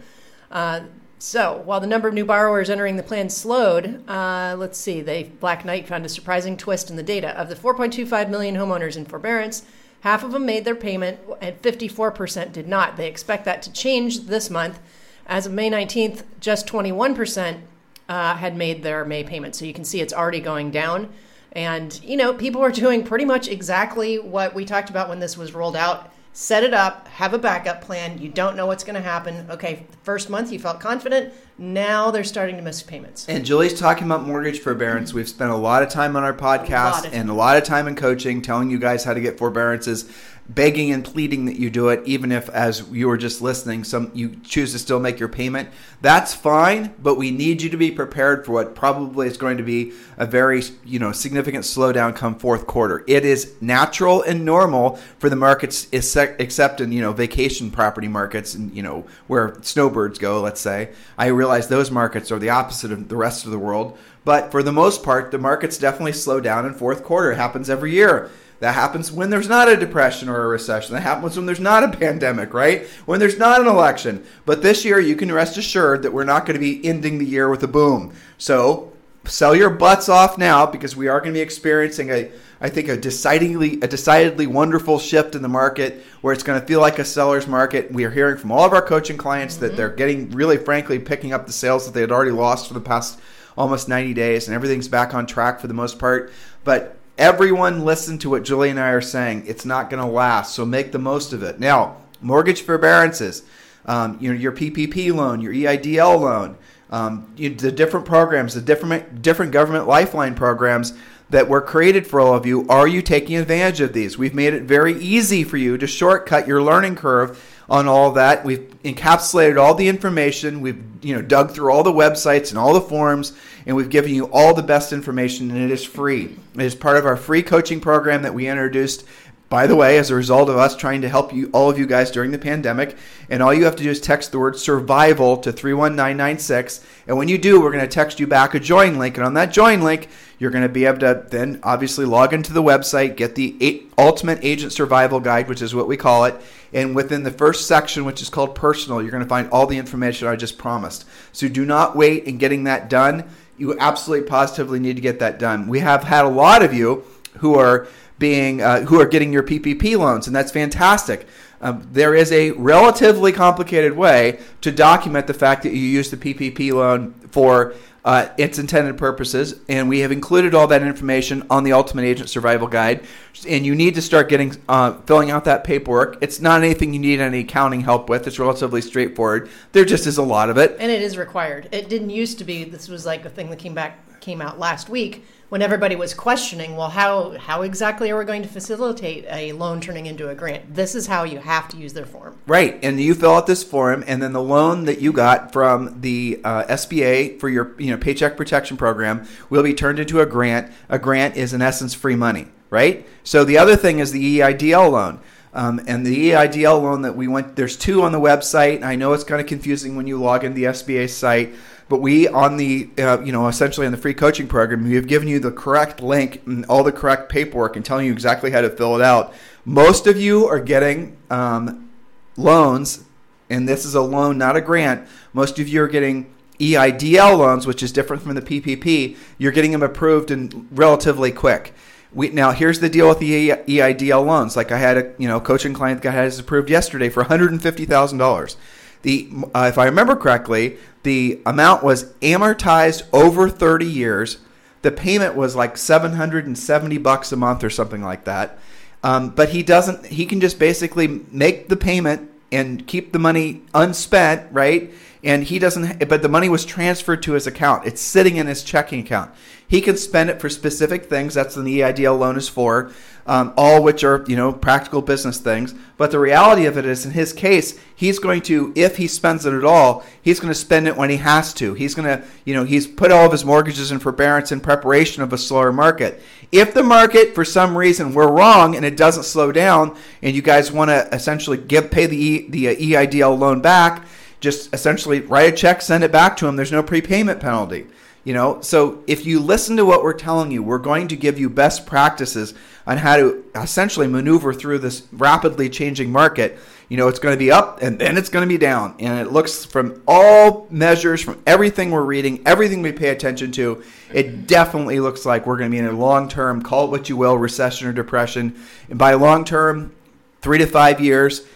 Uh, 0.50 0.82
so, 1.20 1.62
while 1.66 1.80
the 1.80 1.88
number 1.88 2.08
of 2.08 2.14
new 2.14 2.26
borrowers 2.26 2.70
entering 2.70 2.98
the 2.98 3.04
plan 3.04 3.30
slowed, 3.30 4.04
uh, 4.10 4.56
let's 4.58 4.78
see, 4.78 5.02
they 5.02 5.24
Black 5.24 5.64
Knight 5.64 5.88
found 5.88 6.06
a 6.06 6.10
surprising 6.10 6.58
twist 6.58 6.90
in 6.90 6.96
the 6.96 7.04
data. 7.04 7.30
Of 7.40 7.48
the 7.48 7.56
4.25 7.56 8.30
million 8.30 8.56
homeowners 8.56 8.98
in 8.98 9.06
forbearance, 9.06 9.64
half 10.02 10.24
of 10.24 10.32
them 10.32 10.46
made 10.46 10.66
their 10.66 10.76
payment 10.76 11.20
and 11.42 11.60
54% 11.62 12.52
did 12.52 12.68
not. 12.68 12.98
They 12.98 13.08
expect 13.08 13.46
that 13.46 13.62
to 13.64 13.72
change 13.72 14.22
this 14.22 14.50
month. 14.50 14.80
As 15.26 15.46
of 15.46 15.54
May 15.54 15.70
19th, 15.70 16.24
just 16.40 16.68
21% 16.68 17.62
uh, 18.10 18.36
had 18.36 18.56
made 18.56 18.84
their 18.84 19.06
May 19.06 19.24
payment. 19.24 19.56
So 19.56 19.66
you 19.66 19.74
can 19.74 19.86
see 19.86 20.02
it's 20.02 20.14
already 20.14 20.42
going 20.42 20.72
down. 20.72 21.12
And, 21.54 22.00
you 22.04 22.18
know, 22.18 22.34
people 22.34 22.62
are 22.62 22.72
doing 22.72 23.04
pretty 23.04 23.26
much 23.26 23.48
exactly 23.48 24.20
what 24.20 24.54
we 24.54 24.66
talked 24.66 24.90
about 24.90 25.10
when 25.10 25.20
this 25.20 25.38
was 25.38 25.54
rolled 25.54 25.76
out. 25.76 26.12
Set 26.34 26.64
it 26.64 26.74
up, 26.74 27.10
have 27.10 27.34
a 27.34 27.38
backup 27.38 27.82
plan. 27.82 28.18
You 28.18 28.30
don't 28.30 28.56
know 28.56 28.66
what's 28.66 28.86
going 28.86 28.96
to 28.96 29.02
happen. 29.02 29.46
Okay, 29.50 29.86
first 30.04 30.30
month 30.30 30.52
you 30.52 30.60
felt 30.60 30.80
confident. 30.80 31.34
Now 31.58 32.10
they're 32.10 32.24
starting 32.24 32.56
to 32.56 32.62
miss 32.62 32.82
payments. 32.82 33.28
And 33.28 33.44
Julie's 33.44 33.78
talking 33.78 34.06
about 34.06 34.26
mortgage 34.26 34.60
forbearance. 34.60 35.14
We've 35.14 35.28
spent 35.28 35.52
a 35.52 35.56
lot 35.56 35.84
of 35.84 35.90
time 35.90 36.16
on 36.16 36.24
our 36.24 36.34
podcast 36.34 37.06
of 37.06 37.14
and 37.14 37.30
a 37.30 37.34
lot 37.34 37.58
of 37.58 37.66
time 37.66 37.86
in 37.88 37.96
coaching 37.96 38.42
telling 38.42 38.70
you 38.70 38.80
guys 38.80 39.04
how 39.04 39.14
to 39.14 39.20
get 39.20 39.38
forbearances 39.38 40.10
begging 40.50 40.92
and 40.92 41.06
pleading 41.06 41.46
that 41.46 41.58
you 41.58 41.70
do 41.70 41.90
it, 41.90 42.02
even 42.06 42.32
if, 42.32 42.50
as 42.50 42.88
you 42.92 43.08
were 43.08 43.18
just 43.18 43.42
listening, 43.42 43.84
some 43.84 44.12
you 44.14 44.36
choose 44.44 44.72
to 44.74 44.80
still 44.80 45.00
make 45.00 45.20
your 45.20 45.30
payment. 45.30 45.70
That's 46.02 46.34
fine, 46.34 46.94
but 47.02 47.16
we 47.16 47.32
need 47.32 47.62
you 47.62 47.70
to 47.70 47.78
be 47.78 47.92
prepared 47.92 48.46
for 48.46 48.54
what 48.54 48.76
probably 48.76 49.28
is 49.28 49.38
going 49.38 49.58
to 49.58 49.64
be 49.64 49.94
a 50.18 50.26
very, 50.26 50.64
you 50.84 51.00
know, 51.00 51.12
significant 51.12 51.64
slowdown 51.64 52.16
come 52.16 52.36
fourth 52.36 52.68
quarter. 52.68 53.04
It 53.08 53.24
is 53.24 53.54
natural 53.62 54.22
and 54.24 54.44
normal 54.44 54.96
for 55.20 55.30
the 55.30 55.36
markets, 55.36 55.88
except 55.92 56.82
in 56.82 56.92
you 56.92 57.02
know 57.02 57.14
vacation 57.14 57.72
property 57.72 58.08
markets 58.08 58.54
and 58.54 58.76
you 58.76 58.84
know 58.84 59.06
where 59.28 59.58
snowbirds 59.62 60.20
go. 60.20 60.42
Let's 60.42 60.62
say 60.62 60.92
I 61.18 61.28
realize 61.28 61.68
those 61.68 61.92
markets 61.92 62.32
are 62.32 62.40
the 62.40 62.50
opposite 62.50 62.92
of 62.92 63.10
the 63.10 63.16
rest 63.16 63.46
of 63.46 63.52
the 63.52 63.60
world. 63.60 63.98
But 64.24 64.52
for 64.52 64.62
the 64.62 64.72
most 64.72 65.04
part, 65.04 65.32
the 65.32 65.40
markets 65.40 65.78
definitely 65.78 66.14
slow 66.14 66.40
down 66.40 66.66
in 66.66 66.74
fourth 66.74 67.04
quarter. 67.04 67.32
It 67.32 67.38
happens 67.38 67.70
every 67.70 67.92
year. 67.92 68.30
That 68.62 68.76
happens 68.76 69.12
when 69.12 69.32
there's 69.32 69.50
not 69.50 69.70
a 69.70 69.76
depression 69.76 70.30
or 70.30 70.44
a 70.44 70.48
recession. 70.48 70.94
That 70.94 71.02
happens 71.02 71.36
when 71.36 71.48
there's 71.48 71.60
not 71.60 71.84
a 71.84 71.98
pandemic, 71.98 72.54
right? 72.54 72.86
When 73.08 73.20
there's 73.20 73.40
not 73.40 73.60
an 73.60 73.66
election. 73.66 74.24
But 74.46 74.62
this 74.62 74.86
year, 74.86 75.00
you 75.00 75.16
can 75.16 75.32
rest 75.32 75.58
assured 75.58 76.04
that 76.04 76.14
we're 76.14 76.26
not 76.26 76.46
going 76.46 76.54
to 76.54 76.60
be 76.60 76.86
ending 76.86 77.18
the 77.18 77.26
year 77.26 77.50
with 77.50 77.64
a 77.64 77.68
boom. 77.68 78.14
So 78.38 78.94
sell 79.26 79.56
your 79.56 79.72
butts 79.72 80.10
off 80.10 80.38
now 80.38 80.68
because 80.68 80.96
we 80.96 81.08
are 81.08 81.20
going 81.20 81.34
to 81.34 81.38
be 81.40 81.42
experiencing 81.42 82.12
a, 82.12 82.32
I 82.62 82.70
think, 82.70 82.88
a 82.88 82.98
decidedly, 82.98 83.80
a 83.82 83.88
decidedly 83.88 84.46
wonderful 84.46 85.00
shift 85.00 85.34
in 85.34 85.42
the 85.42 85.48
market 85.48 86.04
where 86.22 86.32
it's 86.32 86.44
going 86.44 86.62
to 86.62 86.68
feel 86.68 86.82
like 86.82 87.00
a 87.00 87.06
seller's 87.06 87.48
market. 87.48 87.92
We 87.92 88.04
are 88.04 88.12
hearing 88.12 88.38
from 88.38 88.52
all 88.52 88.64
of 88.64 88.74
our 88.74 88.86
coaching 88.86 89.18
clients 89.18 89.56
mm-hmm. 89.56 89.70
that 89.70 89.76
they're 89.76 89.90
getting 89.90 90.30
really, 90.30 90.58
frankly, 90.58 91.00
picking 91.00 91.34
up 91.34 91.48
the 91.48 91.54
sales 91.54 91.88
that 91.88 91.96
they 91.96 92.02
had 92.02 92.12
already 92.12 92.30
lost 92.30 92.68
for 92.68 92.76
the 92.76 92.80
past 92.80 93.20
almost 93.58 93.90
90 93.90 94.14
days, 94.14 94.48
and 94.48 94.54
everything's 94.54 94.88
back 94.88 95.16
on 95.16 95.26
track 95.26 95.60
for 95.60 95.66
the 95.66 95.74
most 95.74 95.98
part. 95.98 96.32
But 96.64 97.00
Everyone 97.18 97.86
listen 97.86 98.18
to 98.20 98.30
what 98.30 98.44
Julie 98.44 98.70
and 98.70 98.80
I 98.80 98.90
are 98.90 99.02
saying. 99.02 99.44
It's 99.46 99.66
not 99.66 99.90
going 99.90 100.04
to 100.04 100.10
last, 100.10 100.56
so 100.56 100.66
make 100.66 100.92
the 100.92 101.00
most 101.00 101.34
of 101.34 101.44
it. 101.44 101.60
Now, 101.60 101.98
mortgage 102.22 102.62
forbearances, 102.62 103.44
um, 103.86 104.18
you 104.20 104.34
know, 104.34 104.40
your 104.40 104.52
PPP 104.52 105.14
loan, 105.14 105.42
your 105.42 105.54
EIDL 105.54 106.22
loan, 106.22 106.58
um, 106.90 107.32
you, 107.36 107.54
the 107.54 107.72
different 107.72 108.06
programs, 108.06 108.54
the 108.54 108.62
different 108.62 109.22
different 109.22 109.52
government 109.52 109.88
lifeline 109.88 110.36
programs 110.36 110.94
that 111.30 111.48
were 111.48 111.62
created 111.62 112.06
for 112.06 112.20
all 112.20 112.34
of 112.34 112.46
you. 112.46 112.68
Are 112.68 112.88
you 112.88 113.02
taking 113.02 113.38
advantage 113.38 113.80
of 113.80 113.94
these? 113.94 114.18
We've 114.18 114.36
made 114.36 114.54
it 114.54 114.64
very 114.64 115.00
easy 115.00 115.44
for 115.44 115.58
you 115.58 115.78
to 115.78 115.88
shortcut 115.88 116.48
your 116.48 116.62
learning 116.62 116.98
curve 116.98 117.42
on 117.70 117.88
all 117.88 118.12
that. 118.12 118.44
We've 118.44 118.74
encapsulated 118.84 119.60
all 119.60 119.74
the 119.74 119.88
information. 119.88 120.60
We've 120.60 120.84
you 121.02 121.16
know 121.16 121.22
dug 121.22 121.52
through 121.52 121.72
all 121.72 121.84
the 121.84 121.94
websites 121.94 122.50
and 122.50 122.58
all 122.58 122.74
the 122.74 122.82
forums, 122.82 123.34
and 123.66 123.76
we've 123.76 123.90
given 123.90 124.14
you 124.14 124.26
all 124.32 124.54
the 124.54 124.64
best 124.64 124.94
information, 124.94 125.52
and 125.52 125.62
it 125.62 125.72
is 125.72 125.84
free. 125.84 126.36
It 126.56 126.62
is 126.62 126.76
part 126.76 126.98
of 126.98 127.06
our 127.06 127.18
free 127.18 127.44
coaching 127.44 127.80
program 127.80 128.22
that 128.24 128.34
we 128.34 128.48
introduced. 128.48 129.06
By 129.50 129.68
the 129.68 129.76
way, 129.76 129.98
as 129.98 130.10
a 130.10 130.16
result 130.16 130.48
of 130.48 130.56
us 130.56 130.78
trying 130.78 131.02
to 131.02 131.10
help 131.10 131.34
you, 131.34 131.50
all 131.52 131.70
of 131.70 131.78
you 131.78 131.86
guys 131.86 132.10
during 132.10 132.32
the 132.32 132.40
pandemic, 132.40 132.96
and 133.30 133.44
all 133.44 133.54
you 133.54 133.66
have 133.66 133.76
to 133.76 133.84
do 133.84 133.90
is 133.90 134.00
text 134.00 134.32
the 134.32 134.40
word 134.40 134.58
survival 134.58 135.36
to 135.40 135.52
31996. 135.52 136.80
And 137.06 137.18
when 137.18 137.28
you 137.28 137.38
do, 137.38 137.60
we're 137.60 137.74
going 137.74 137.84
to 137.84 137.88
text 137.88 138.18
you 138.18 138.28
back 138.28 138.54
a 138.54 138.62
join 138.62 138.98
link. 138.98 139.18
And 139.18 139.26
on 139.26 139.34
that 139.34 139.52
join 139.52 139.82
link, 139.82 140.08
you're 140.40 140.52
going 140.52 140.64
to 140.64 140.70
be 140.70 140.86
able 140.86 141.00
to 141.00 141.26
then 141.30 141.60
obviously 141.64 142.06
log 142.06 142.34
into 142.34 142.54
the 142.54 142.64
website, 142.64 143.18
get 143.18 143.36
the 143.36 143.86
Ultimate 143.98 144.40
Agent 144.42 144.72
Survival 144.72 145.20
Guide, 145.20 145.50
which 145.50 145.62
is 145.62 145.76
what 145.76 145.86
we 145.86 145.98
call 145.98 146.24
it. 146.24 146.42
And 146.72 146.96
within 146.96 147.24
the 147.24 147.30
first 147.30 147.68
section, 147.68 148.06
which 148.06 148.22
is 148.22 148.30
called 148.30 148.56
Personal, 148.56 149.02
you're 149.02 149.12
going 149.12 149.22
to 149.22 149.28
find 149.28 149.50
all 149.50 149.68
the 149.68 149.78
information 149.78 150.30
I 150.30 150.38
just 150.38 150.58
promised. 150.58 151.06
So 151.34 151.50
do 151.50 151.66
not 151.66 151.98
wait 151.98 152.24
in 152.24 152.38
getting 152.38 152.64
that 152.64 152.90
done. 152.90 153.30
You 153.62 153.78
absolutely 153.78 154.28
positively 154.28 154.80
need 154.80 154.96
to 154.96 155.02
get 155.04 155.20
that 155.20 155.38
done. 155.38 155.68
We 155.68 155.82
have 155.82 156.04
had 156.04 156.26
a 156.26 156.30
lot 156.30 156.64
of 156.64 156.74
you 156.74 157.04
who 157.38 157.60
are 157.60 157.88
being 158.18 158.60
uh, 158.60 158.82
who 158.82 159.00
are 159.00 159.06
getting 159.06 159.32
your 159.32 159.44
PPP 159.44 159.96
loans, 160.00 160.26
and 160.26 160.36
that's 160.36 160.52
fantastic. 160.52 161.28
Um, 161.62 161.88
there 161.92 162.16
is 162.16 162.32
a 162.32 162.52
relatively 162.52 163.32
complicated 163.32 163.94
way 163.94 164.40
to 164.62 164.72
document 164.72 165.28
the 165.28 165.36
fact 165.36 165.62
that 165.62 165.74
you 165.74 165.80
use 165.80 166.10
the 166.10 166.18
PPP 166.18 166.74
loan 166.74 167.14
for 167.30 167.76
uh, 168.04 168.30
its 168.38 168.58
intended 168.58 168.98
purposes, 168.98 169.60
and 169.70 169.88
we 169.88 170.00
have 170.00 170.12
included 170.12 170.56
all 170.56 170.68
that 170.68 170.82
information 170.82 171.46
on 171.50 171.64
the 171.64 171.74
Ultimate 171.74 172.04
Agent 172.04 172.30
Survival 172.30 172.68
Guide. 172.68 173.04
And 173.48 173.66
you 173.66 173.76
need 173.76 173.96
to 173.96 174.02
start 174.02 174.28
getting 174.28 174.56
uh, 174.68 174.94
filling 175.02 175.30
out 175.30 175.46
that 175.46 175.64
paperwork. 175.64 176.18
It's 176.22 176.40
not 176.40 176.64
anything 176.64 176.94
you 176.94 177.00
need 177.00 177.20
any 177.20 177.40
accounting 177.40 177.82
help 177.82 178.10
with. 178.10 178.26
It's 178.26 178.40
relatively 178.40 178.82
straightforward. 178.82 179.50
There 179.72 179.86
just 179.86 180.08
is 180.08 180.18
a 180.18 180.24
lot 180.24 180.50
of 180.50 180.58
it, 180.58 180.76
and 180.80 180.92
it 180.92 181.02
is 181.02 181.18
required. 181.18 181.70
It 181.72 181.90
didn't 181.90 182.10
used 182.10 182.40
to 182.40 182.44
be. 182.44 182.64
This 182.64 182.88
was 182.88 183.06
like 183.06 183.26
a 183.26 183.30
thing 183.30 183.50
that 183.50 183.60
came 183.60 183.74
back 183.74 184.00
came 184.20 184.42
out 184.42 184.60
last 184.60 184.88
week 184.88 185.26
when 185.52 185.62
everybody 185.62 185.98
was 185.98 186.14
questioning, 186.14 186.78
well, 186.78 186.88
how 186.88 187.38
how 187.38 187.62
exactly 187.64 188.10
are 188.10 188.18
we 188.18 188.24
going 188.24 188.42
to 188.42 188.48
facilitate 188.48 189.26
a 189.28 189.52
loan 189.52 189.82
turning 189.82 190.06
into 190.06 190.30
a 190.30 190.34
grant? 190.34 190.74
This 190.74 190.96
is 190.96 191.08
how 191.08 191.26
you 191.26 191.40
have 191.40 191.68
to 191.68 191.78
use 191.78 191.92
their 191.92 192.06
form. 192.06 192.38
Right, 192.48 192.80
and 192.82 192.98
you 193.02 193.14
fill 193.14 193.36
out 193.36 193.48
this 193.48 193.62
form, 193.62 194.02
and 194.08 194.22
then 194.22 194.32
the 194.32 194.42
loan 194.42 194.86
that 194.86 195.02
you 195.02 195.12
got 195.12 195.52
from 195.52 196.00
the 196.00 196.40
uh, 196.46 196.64
SBA 196.68 197.42
for 197.42 197.50
your 197.50 197.76
you 197.78 197.92
know 197.92 197.98
Paycheck 197.98 198.38
Protection 198.38 198.78
Program 198.78 199.28
will 199.50 199.62
be 199.62 199.74
turned 199.74 200.00
into 200.00 200.22
a 200.22 200.26
grant. 200.26 200.72
A 200.88 200.98
grant 200.98 201.36
is 201.36 201.54
in 201.54 201.62
essence 201.62 201.94
free 201.94 202.16
money, 202.16 202.48
right? 202.70 203.06
So 203.26 203.44
the 203.44 203.58
other 203.58 203.76
thing 203.76 204.00
is 204.00 204.14
the 204.14 204.40
EIDL 204.40 204.90
loan. 204.90 205.20
Um, 205.54 205.82
and 205.86 206.06
the 206.06 206.32
EIDL 206.32 206.82
loan 206.82 207.02
that 207.02 207.18
we 207.18 207.28
went, 207.28 207.58
there's 207.58 207.76
two 207.76 208.04
on 208.04 208.14
the 208.14 208.22
website. 208.22 208.84
I 208.84 208.96
know 208.96 209.12
it's 209.12 209.26
kind 209.26 209.42
of 209.42 209.48
confusing 209.48 209.98
when 209.98 210.08
you 210.08 210.18
log 210.18 210.46
into 210.46 210.56
the 210.56 210.64
SBA 210.64 211.10
site. 211.10 211.54
But 211.92 212.00
we, 212.00 212.26
on 212.26 212.56
the, 212.56 212.90
uh, 212.98 213.20
you 213.20 213.34
know, 213.34 213.50
essentially 213.50 213.86
on 213.86 213.92
the 213.92 213.98
free 213.98 214.14
coaching 214.14 214.48
program, 214.48 214.86
we 214.86 214.96
have 214.96 215.08
given 215.08 215.28
you 215.28 215.40
the 215.40 215.52
correct 215.52 216.00
link 216.02 216.42
and 216.46 216.66
all 216.68 216.86
the 216.86 216.92
correct 216.94 217.28
paperwork 217.28 217.76
and 217.76 217.84
telling 217.84 218.06
you 218.06 218.14
exactly 218.14 218.50
how 218.50 218.62
to 218.62 218.70
fill 218.70 218.96
it 218.96 219.02
out. 219.02 219.34
Most 219.66 220.08
of 220.08 220.18
you 220.18 220.48
are 220.48 220.62
getting 220.62 221.18
um, 221.30 221.90
loans, 222.38 223.04
and 223.50 223.68
this 223.68 223.84
is 223.84 223.94
a 223.94 224.00
loan, 224.00 224.38
not 224.38 224.56
a 224.56 224.62
grant. 224.62 225.06
Most 225.34 225.60
of 225.60 225.68
you 225.68 225.84
are 225.84 225.90
getting 225.90 226.34
EIDL 226.62 227.38
loans, 227.38 227.68
which 227.68 227.84
is 227.84 227.92
different 227.92 228.24
from 228.24 228.36
the 228.36 228.42
PPP. 228.42 229.18
You're 229.38 229.52
getting 229.52 229.72
them 229.72 229.84
approved 229.84 230.32
and 230.32 230.70
relatively 230.72 231.34
quick. 231.34 231.74
We, 232.14 232.30
now 232.30 232.52
here's 232.52 232.80
the 232.80 232.88
deal 232.88 233.10
with 233.10 233.20
the 233.20 233.50
EIDL 233.50 234.26
loans. 234.26 234.56
Like 234.56 234.72
I 234.72 234.78
had 234.78 234.98
a 234.98 235.14
you 235.18 235.28
know 235.28 235.42
coaching 235.42 235.74
client 235.74 236.02
that 236.04 236.12
had 236.12 236.24
his 236.24 236.40
approved 236.40 236.70
yesterday 236.70 237.10
for 237.10 237.20
one 237.20 237.28
hundred 237.28 237.52
and 237.52 237.62
fifty 237.62 237.84
thousand 237.84 238.20
dollars. 238.20 238.56
The 239.02 239.30
uh, 239.54 239.68
if 239.68 239.78
I 239.78 239.86
remember 239.86 240.16
correctly, 240.16 240.78
the 241.04 241.42
amount 241.46 241.84
was 241.84 242.06
amortized 242.22 243.04
over 243.12 243.50
30 243.50 243.86
years. 243.86 244.38
The 244.82 244.92
payment 244.92 245.36
was 245.36 245.56
like 245.56 245.78
770 245.78 246.98
bucks 246.98 247.32
a 247.32 247.36
month 247.36 247.64
or 247.64 247.70
something 247.70 248.02
like 248.02 248.26
that. 248.26 248.60
Um, 249.04 249.30
but 249.30 249.50
he 249.50 249.64
doesn't. 249.64 250.06
He 250.06 250.26
can 250.26 250.40
just 250.40 250.60
basically 250.60 251.08
make 251.32 251.70
the 251.70 251.76
payment 251.76 252.30
and 252.52 252.86
keep 252.86 253.14
the 253.14 253.20
money 253.20 253.64
unspent, 253.74 254.52
right? 254.52 254.94
And 255.24 255.44
he 255.44 255.60
doesn't. 255.60 256.08
But 256.10 256.22
the 256.22 256.30
money 256.30 256.50
was 256.50 256.66
transferred 256.66 257.22
to 257.24 257.34
his 257.34 257.48
account. 257.48 257.86
It's 257.86 258.02
sitting 258.02 258.38
in 258.38 258.48
his 258.48 258.64
checking 258.64 259.02
account. 259.02 259.32
He 259.68 259.82
can 259.82 259.96
spend 259.96 260.30
it 260.30 260.42
for 260.42 260.50
specific 260.50 261.06
things. 261.06 261.34
That's 261.34 261.56
what 261.56 261.66
the 261.66 261.80
EIDL 261.80 262.18
loan 262.18 262.38
is 262.38 262.50
for 262.50 262.92
um, 263.26 263.54
all 263.56 263.84
which 263.84 264.04
are 264.04 264.24
you 264.28 264.36
know 264.36 264.52
practical 264.52 265.02
business 265.02 265.40
things. 265.40 265.74
But 265.98 266.12
the 266.12 266.20
reality 266.20 266.66
of 266.66 266.78
it 266.78 266.86
is, 266.86 267.06
in 267.06 267.12
his 267.12 267.32
case, 267.34 267.80
he's 267.96 268.20
going 268.20 268.42
to, 268.44 268.74
if 268.76 268.98
he 268.98 269.08
spends 269.08 269.46
it 269.46 269.54
at 269.54 269.64
all, 269.64 270.04
he's 270.22 270.40
going 270.40 270.52
to 270.52 270.60
spend 270.60 270.88
it 270.88 270.98
when 270.98 271.10
he 271.10 271.18
has 271.18 271.54
to. 271.56 271.76
He's 271.76 271.94
going 271.94 272.08
to, 272.08 272.26
you 272.44 272.56
know, 272.56 272.64
he's 272.64 272.88
put 272.88 273.12
all 273.12 273.26
of 273.26 273.32
his 273.32 273.46
mortgages 273.46 273.92
in 273.92 274.00
forbearance 274.00 274.52
in 274.52 274.62
preparation 274.62 275.22
of 275.22 275.32
a 275.32 275.38
slower 275.38 275.72
market. 275.72 276.22
If 276.52 276.74
the 276.74 276.84
market, 276.84 277.36
for 277.36 277.46
some 277.46 277.78
reason, 277.78 278.14
we're 278.14 278.32
wrong 278.32 278.76
and 278.76 278.84
it 278.84 278.98
doesn't 278.98 279.24
slow 279.24 279.52
down, 279.52 279.96
and 280.22 280.36
you 280.36 280.42
guys 280.42 280.72
want 280.72 280.90
to 280.90 281.08
essentially 281.14 281.58
give 281.58 281.92
pay 281.92 282.08
the 282.08 282.18
e, 282.18 282.50
the 282.50 282.76
EIDL 282.76 283.38
loan 283.38 283.62
back, 283.62 284.06
just 284.42 284.74
essentially 284.74 285.22
write 285.22 285.54
a 285.54 285.56
check, 285.56 285.82
send 285.82 286.04
it 286.04 286.12
back 286.12 286.36
to 286.38 286.48
him. 286.48 286.58
There's 286.58 286.72
no 286.72 286.84
prepayment 286.84 287.40
penalty. 287.40 287.86
You 288.24 288.36
know, 288.36 288.62
so 288.62 289.04
if 289.08 289.26
you 289.26 289.40
listen 289.40 289.78
to 289.78 289.86
what 289.86 290.04
we're 290.04 290.14
telling 290.14 290.52
you, 290.52 290.62
we're 290.62 290.78
going 290.78 291.08
to 291.08 291.16
give 291.16 291.40
you 291.40 291.50
best 291.50 291.88
practices 291.88 292.54
on 292.86 292.98
how 292.98 293.18
to 293.18 293.44
essentially 293.56 294.08
maneuver 294.08 294.54
through 294.54 294.80
this 294.80 295.08
rapidly 295.12 295.70
changing 295.70 296.12
market. 296.12 296.60
You 296.88 296.98
know, 296.98 297.08
it's 297.08 297.18
going 297.18 297.34
to 297.34 297.40
be 297.40 297.52
up 297.52 297.82
and 297.82 297.98
then 297.98 298.18
it's 298.18 298.30
going 298.30 298.48
to 298.48 298.54
be 298.54 298.60
down. 298.60 298.96
And 299.00 299.20
it 299.20 299.32
looks 299.32 299.66
from 299.66 300.04
all 300.08 300.68
measures, 300.70 301.22
from 301.22 301.42
everything 301.48 301.90
we're 301.90 302.04
reading, 302.04 302.44
everything 302.46 302.84
we 302.84 302.92
pay 302.92 303.10
attention 303.10 303.52
to, 303.54 303.84
it 304.14 304.46
definitely 304.46 305.00
looks 305.00 305.26
like 305.26 305.48
we're 305.48 305.58
going 305.58 305.72
to 305.72 305.76
be 305.76 305.80
in 305.80 305.88
a 305.88 305.92
long 305.92 306.30
term, 306.30 306.62
call 306.62 306.86
it 306.86 306.92
what 306.92 307.10
you 307.10 307.18
will, 307.18 307.38
recession 307.38 307.88
or 307.88 307.94
depression. 307.94 308.62
And 308.90 309.00
by 309.00 309.14
long 309.16 309.46
term, 309.46 309.96
three 310.42 310.60
to 310.60 310.68
five 310.68 311.00
years, 311.00 311.48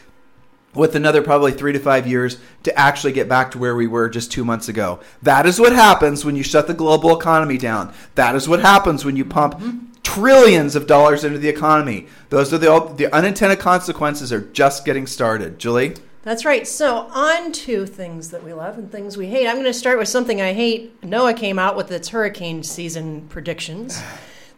with 0.75 0.95
another 0.95 1.21
probably 1.21 1.51
three 1.51 1.73
to 1.73 1.79
five 1.79 2.05
years 2.05 2.37
to 2.63 2.77
actually 2.77 3.13
get 3.13 3.29
back 3.29 3.51
to 3.51 3.57
where 3.57 3.75
we 3.75 3.87
were 3.87 4.09
just 4.09 4.31
two 4.31 4.45
months 4.45 4.67
ago. 4.67 4.99
That 5.21 5.45
is 5.45 5.59
what 5.59 5.73
happens 5.73 6.25
when 6.25 6.35
you 6.35 6.43
shut 6.43 6.67
the 6.67 6.73
global 6.73 7.17
economy 7.17 7.57
down. 7.57 7.93
That 8.15 8.35
is 8.35 8.47
what 8.47 8.59
happens 8.59 9.05
when 9.05 9.15
you 9.15 9.25
pump 9.25 9.61
trillions 10.03 10.75
of 10.75 10.87
dollars 10.87 11.23
into 11.23 11.39
the 11.39 11.49
economy. 11.49 12.07
Those 12.29 12.53
are 12.53 12.57
the 12.57 12.93
the 12.95 13.13
unintended 13.13 13.59
consequences 13.59 14.31
are 14.31 14.41
just 14.41 14.85
getting 14.85 15.07
started. 15.07 15.59
Julie. 15.59 15.95
That's 16.21 16.43
right. 16.43 16.67
So, 16.67 17.07
on 17.11 17.51
to 17.51 17.85
things 17.85 18.31
that 18.31 18.43
we 18.43 18.51
love 18.51 18.79
and 18.79 18.91
things 18.91 19.15
we 19.15 19.27
hate. 19.27 19.45
I'm 19.47 19.57
going 19.57 19.65
to 19.65 19.73
start 19.73 19.99
with 19.99 20.07
something 20.07 20.41
I 20.41 20.53
hate. 20.53 20.99
NOAA 21.01 21.37
came 21.37 21.59
out 21.59 21.77
with 21.77 21.91
its 21.91 22.09
hurricane 22.09 22.63
season 22.63 23.27
predictions. 23.29 24.01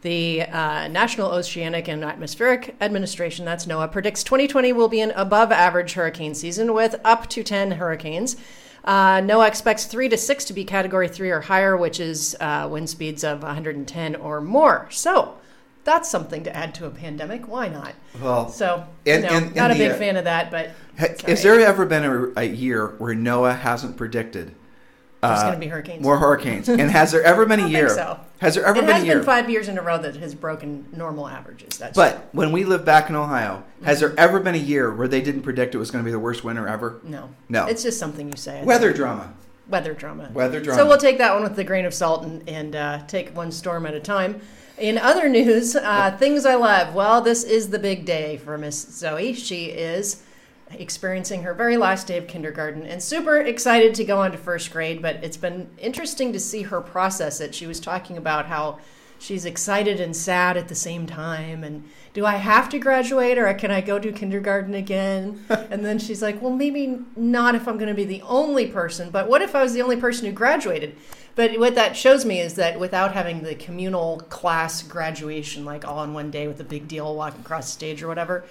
The 0.01 0.43
uh, 0.43 0.88
National 0.89 1.31
Oceanic 1.31 1.88
and 1.88 2.03
Atmospheric 2.03 2.75
Administration, 2.79 3.45
that's 3.45 3.65
NOAA, 3.65 3.91
predicts 3.91 4.23
2020 4.23 4.71
will 4.73 4.88
be 4.88 5.01
an 5.01 5.12
above 5.12 5.51
average 5.51 5.93
hurricane 5.93 6.36
season 6.36 6.73
with 6.73 6.95
up 7.03 7.27
to 7.31 7.43
10 7.43 7.71
hurricanes. 7.71 8.36
Uh, 8.83 9.17
NOAA 9.21 9.47
expects 9.47 9.86
three 9.86 10.07
to 10.07 10.17
six 10.17 10.45
to 10.45 10.53
be 10.53 10.63
category 10.63 11.07
three 11.07 11.29
or 11.31 11.41
higher, 11.41 11.75
which 11.75 11.99
is 11.99 12.36
uh, 12.39 12.67
wind 12.71 12.89
speeds 12.89 13.23
of 13.23 13.41
110 13.41 14.15
or 14.15 14.39
more. 14.39 14.88
So, 14.91 15.38
that's 15.83 16.10
something 16.10 16.43
to 16.43 16.55
add 16.55 16.75
to 16.75 16.86
a 16.86 16.89
pandemic. 16.89 17.47
Why 17.47 17.67
not? 17.69 17.93
Well, 18.21 18.49
so 18.49 18.86
and- 19.05 19.23
you 19.23 19.29
know, 19.29 19.38
and- 19.38 19.55
not 19.55 19.71
a 19.71 19.73
big 19.73 19.89
the, 19.89 19.95
uh, 19.95 19.97
fan 19.97 20.17
of 20.17 20.25
that, 20.25 20.51
but 20.51 20.71
Ha- 20.99 21.07
Has 21.25 21.43
there 21.43 21.60
ever 21.60 21.86
been 21.86 22.03
a, 22.03 22.41
a 22.41 22.43
year 22.43 22.88
where 22.97 23.13
NOAA 23.15 23.60
hasn't 23.60 23.97
predicted 23.97 24.53
There's 25.21 25.39
uh, 25.39 25.43
going 25.43 25.53
to 25.56 25.60
be 25.60 25.67
hurricanes. 25.67 26.03
more 26.03 26.17
hurricanes? 26.19 26.69
and 26.69 26.91
has 26.91 27.12
there 27.12 27.23
ever 27.23 27.45
been 27.47 27.60
a 27.60 27.67
year? 27.67 27.88
think 27.89 27.99
so. 27.99 28.19
Has 28.39 28.53
there 28.56 28.65
ever 28.65 28.77
it 28.80 28.82
been 28.86 28.91
has 28.95 29.03
a 29.03 29.06
year? 29.08 29.15
been 29.17 29.25
five 29.25 29.49
years 29.49 29.67
in 29.67 29.77
a 29.80 29.82
row 29.82 29.97
that 29.97 30.15
has 30.17 30.36
broken 30.36 30.86
normal 30.95 31.27
averages. 31.27 31.77
That's 31.80 31.95
But 31.95 32.30
when 32.34 32.51
we 32.51 32.63
lived 32.65 32.86
back 32.86 33.10
in 33.10 33.15
Ohio, 33.15 33.63
has 33.84 33.99
there 33.99 34.13
ever 34.19 34.39
been 34.39 34.53
a 34.53 34.60
year 34.60 34.93
where 34.93 35.08
they 35.08 35.21
didn't 35.21 35.41
predict 35.41 35.73
it 35.73 35.80
was 35.80 35.89
going 35.89 36.03
to 36.03 36.06
be 36.08 36.12
the 36.12 36.19
worst 36.19 36.43
winter 36.43 36.67
ever? 36.67 36.99
no, 37.03 37.30
No. 37.49 37.65
It's 37.65 37.82
just 37.84 37.97
something 37.99 38.27
you 38.27 38.38
say. 38.38 38.60
I 38.60 38.63
Weather 38.63 38.89
think. 38.89 38.97
drama. 38.97 39.34
weather 39.67 39.93
drama. 39.95 40.30
Weather 40.34 40.62
drama. 40.62 40.80
So 40.80 40.88
we'll 40.88 40.97
take 40.99 41.17
that 41.17 41.34
one 41.34 41.41
with 41.43 41.58
a 41.58 41.63
grain 41.63 41.86
of 41.86 41.93
salt 41.95 42.23
and, 42.23 42.47
and 42.47 42.75
uh, 42.75 42.99
take 43.08 43.36
one 43.36 43.51
storm 43.51 43.86
at 43.88 43.95
a 43.95 43.99
time. 43.99 44.39
In 44.77 44.99
other 44.99 45.27
news, 45.27 45.75
uh, 45.75 46.15
things 46.19 46.45
I 46.45 46.53
love. 46.53 46.93
Well, 46.93 47.21
this 47.21 47.43
is 47.43 47.69
the 47.71 47.80
big 47.80 48.06
day 48.06 48.38
for 48.38 48.56
Miss 48.60 48.80
Zoe. 48.80 49.34
She 49.34 49.65
is 49.65 50.21
experiencing 50.71 51.43
her 51.43 51.53
very 51.53 51.77
last 51.77 52.08
day 52.08 52.17
of 52.17 52.27
kindergarten 52.27 52.86
and 52.86 53.01
super 53.01 53.38
excited 53.38 53.95
to 53.95 54.03
go 54.03 54.19
on 54.21 54.32
to 54.32 54.38
first 54.38 54.71
grade. 54.71 55.01
But 55.01 55.23
it's 55.23 55.38
been 55.38 55.69
interesting 55.77 56.34
to 56.34 56.39
see 56.39 56.63
her 56.63 56.82
process 56.82 57.39
it. 57.39 57.56
She 57.56 57.67
was 57.67 57.80
talking 57.80 58.17
about 58.17 58.47
how 58.47 58.80
she's 59.19 59.45
excited 59.45 59.99
and 59.99 60.15
sad 60.15 60.58
at 60.58 60.67
the 60.67 60.75
same 60.75 61.08
time 61.08 61.63
and 61.63 61.84
do 62.13 62.25
i 62.25 62.36
have 62.36 62.69
to 62.69 62.77
graduate 62.77 63.38
or 63.38 63.51
can 63.53 63.71
i 63.71 63.82
go 63.82 63.97
to 63.97 64.12
kindergarten 64.12 64.73
again 64.73 65.43
and 65.49 65.84
then 65.84 65.97
she's 65.97 66.21
like 66.21 66.41
well 66.41 66.53
maybe 66.53 66.99
not 67.15 67.56
if 67.56 67.67
i'm 67.67 67.77
going 67.77 67.89
to 67.89 67.95
be 67.95 68.03
the 68.03 68.21
only 68.23 68.67
person 68.67 69.10
but 69.10 69.27
what 69.27 69.41
if 69.41 69.56
i 69.56 69.63
was 69.63 69.73
the 69.73 69.82
only 69.82 69.97
person 69.97 70.25
who 70.25 70.32
graduated 70.32 70.95
but 71.36 71.60
what 71.60 71.75
that 71.75 71.95
shows 71.95 72.25
me 72.25 72.39
is 72.39 72.56
that 72.56 72.80
without 72.80 73.13
having 73.13 73.43
the 73.43 73.56
communal 73.56 74.19
class 74.30 74.84
graduation 74.84 75.65
like 75.65 75.88
all 75.88 76.03
in 76.03 76.13
one 76.13 76.32
day 76.32 76.47
with 76.47 76.60
a 76.60 76.63
big 76.63 76.88
deal 76.88 77.15
walking 77.15 77.41
across 77.41 77.65
the 77.65 77.71
stage 77.71 78.03
or 78.03 78.08
whatever 78.08 78.45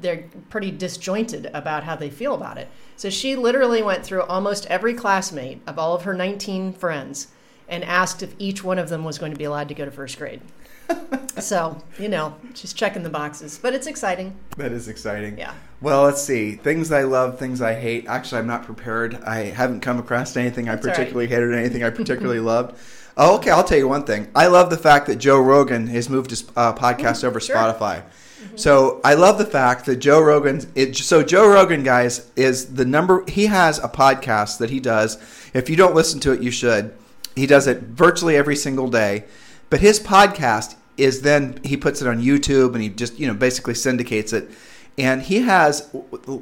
they're 0.00 0.24
pretty 0.50 0.70
disjointed 0.70 1.50
about 1.54 1.84
how 1.84 1.96
they 1.96 2.10
feel 2.10 2.34
about 2.34 2.58
it. 2.58 2.68
So 2.96 3.10
she 3.10 3.36
literally 3.36 3.82
went 3.82 4.04
through 4.04 4.22
almost 4.22 4.66
every 4.66 4.94
classmate 4.94 5.60
of 5.66 5.78
all 5.78 5.94
of 5.94 6.02
her 6.02 6.14
19 6.14 6.72
friends 6.72 7.28
and 7.68 7.84
asked 7.84 8.22
if 8.22 8.34
each 8.38 8.64
one 8.64 8.78
of 8.78 8.88
them 8.88 9.04
was 9.04 9.18
going 9.18 9.32
to 9.32 9.38
be 9.38 9.44
allowed 9.44 9.68
to 9.68 9.74
go 9.74 9.84
to 9.84 9.90
first 9.90 10.18
grade. 10.18 10.40
so, 11.38 11.82
you 11.98 12.08
know, 12.08 12.34
she's 12.54 12.72
checking 12.72 13.02
the 13.02 13.10
boxes, 13.10 13.58
but 13.60 13.74
it's 13.74 13.86
exciting. 13.86 14.34
That 14.56 14.72
is 14.72 14.88
exciting. 14.88 15.36
Yeah. 15.38 15.52
Well, 15.80 16.02
let's 16.04 16.22
see. 16.22 16.52
Things 16.56 16.90
I 16.90 17.02
love, 17.02 17.38
things 17.38 17.60
I 17.60 17.74
hate. 17.74 18.06
Actually, 18.06 18.38
I'm 18.40 18.46
not 18.46 18.64
prepared. 18.64 19.16
I 19.16 19.40
haven't 19.50 19.80
come 19.80 19.98
across 19.98 20.36
anything 20.36 20.68
I 20.68 20.74
That's 20.74 20.86
right. 20.86 20.96
particularly 20.96 21.26
hated, 21.28 21.52
anything 21.54 21.84
I 21.84 21.90
particularly 21.90 22.40
loved. 22.54 22.76
Oh, 23.16 23.36
okay, 23.36 23.50
I'll 23.50 23.64
tell 23.64 23.78
you 23.78 23.86
one 23.88 24.04
thing. 24.04 24.28
I 24.34 24.46
love 24.46 24.70
the 24.70 24.78
fact 24.78 25.06
that 25.08 25.16
Joe 25.16 25.40
Rogan 25.40 25.88
has 25.88 26.08
moved 26.08 26.30
his 26.30 26.44
uh, 26.56 26.72
podcast 26.72 27.22
over 27.24 27.38
Mm, 27.40 27.46
sure. 27.46 27.56
Spotify. 27.56 28.02
Mm-hmm. 28.38 28.56
So 28.56 29.00
I 29.04 29.14
love 29.14 29.38
the 29.38 29.44
fact 29.44 29.86
that 29.86 29.96
Joe 29.96 30.20
Rogan. 30.20 30.60
It, 30.74 30.96
so 30.96 31.22
Joe 31.22 31.48
Rogan, 31.48 31.82
guys, 31.82 32.30
is 32.36 32.74
the 32.74 32.84
number. 32.84 33.24
He 33.28 33.46
has 33.46 33.78
a 33.78 33.88
podcast 33.88 34.58
that 34.58 34.70
he 34.70 34.80
does. 34.80 35.16
If 35.54 35.68
you 35.68 35.76
don't 35.76 35.94
listen 35.94 36.20
to 36.20 36.32
it, 36.32 36.42
you 36.42 36.50
should. 36.50 36.94
He 37.34 37.46
does 37.46 37.66
it 37.66 37.78
virtually 37.82 38.36
every 38.36 38.56
single 38.56 38.88
day. 38.88 39.24
But 39.70 39.80
his 39.80 40.00
podcast 40.00 40.76
is 40.96 41.22
then 41.22 41.60
he 41.62 41.76
puts 41.76 42.02
it 42.02 42.08
on 42.08 42.20
YouTube 42.20 42.74
and 42.74 42.82
he 42.82 42.88
just 42.88 43.18
you 43.18 43.26
know 43.26 43.34
basically 43.34 43.74
syndicates 43.74 44.32
it. 44.32 44.50
And 44.98 45.22
he 45.22 45.42
has 45.42 45.94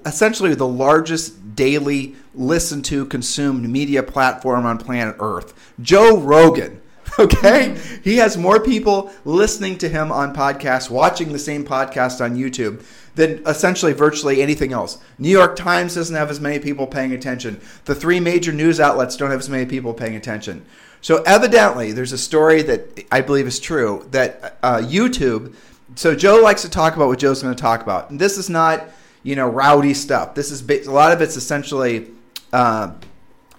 essentially 0.06 0.54
the 0.54 0.66
largest 0.66 1.54
daily 1.54 2.16
listened 2.34 2.86
to 2.86 3.04
consumed 3.04 3.68
media 3.68 4.02
platform 4.02 4.64
on 4.64 4.78
planet 4.78 5.16
Earth. 5.20 5.52
Joe 5.80 6.18
Rogan. 6.18 6.80
Okay? 7.26 7.78
He 8.04 8.18
has 8.18 8.36
more 8.36 8.60
people 8.60 9.10
listening 9.24 9.78
to 9.78 9.88
him 9.88 10.12
on 10.12 10.34
podcasts, 10.34 10.90
watching 10.90 11.32
the 11.32 11.38
same 11.38 11.64
podcast 11.64 12.22
on 12.22 12.36
YouTube 12.36 12.84
than 13.14 13.42
essentially 13.46 13.94
virtually 13.94 14.42
anything 14.42 14.74
else. 14.74 14.98
New 15.18 15.30
York 15.30 15.56
Times 15.56 15.94
doesn't 15.94 16.14
have 16.14 16.30
as 16.30 16.40
many 16.40 16.58
people 16.58 16.86
paying 16.86 17.12
attention. 17.12 17.58
The 17.86 17.94
three 17.94 18.20
major 18.20 18.52
news 18.52 18.78
outlets 18.78 19.16
don't 19.16 19.30
have 19.30 19.40
as 19.40 19.48
many 19.48 19.64
people 19.64 19.94
paying 19.94 20.14
attention. 20.14 20.64
So 21.00 21.22
evidently, 21.22 21.92
there's 21.92 22.12
a 22.12 22.18
story 22.18 22.62
that 22.62 23.04
I 23.10 23.22
believe 23.22 23.46
is 23.46 23.58
true 23.58 24.06
that 24.10 24.58
uh, 24.62 24.78
YouTube. 24.78 25.54
So 25.94 26.14
Joe 26.14 26.42
likes 26.42 26.62
to 26.62 26.70
talk 26.70 26.96
about 26.96 27.08
what 27.08 27.18
Joe's 27.18 27.42
going 27.42 27.54
to 27.54 27.60
talk 27.60 27.80
about, 27.80 28.10
and 28.10 28.20
this 28.20 28.36
is 28.36 28.50
not 28.50 28.88
you 29.22 29.36
know 29.36 29.48
rowdy 29.48 29.94
stuff. 29.94 30.34
This 30.34 30.50
is 30.50 30.68
a 30.86 30.92
lot 30.92 31.12
of 31.12 31.22
it's 31.22 31.36
essentially. 31.36 32.08
Uh, 32.52 32.92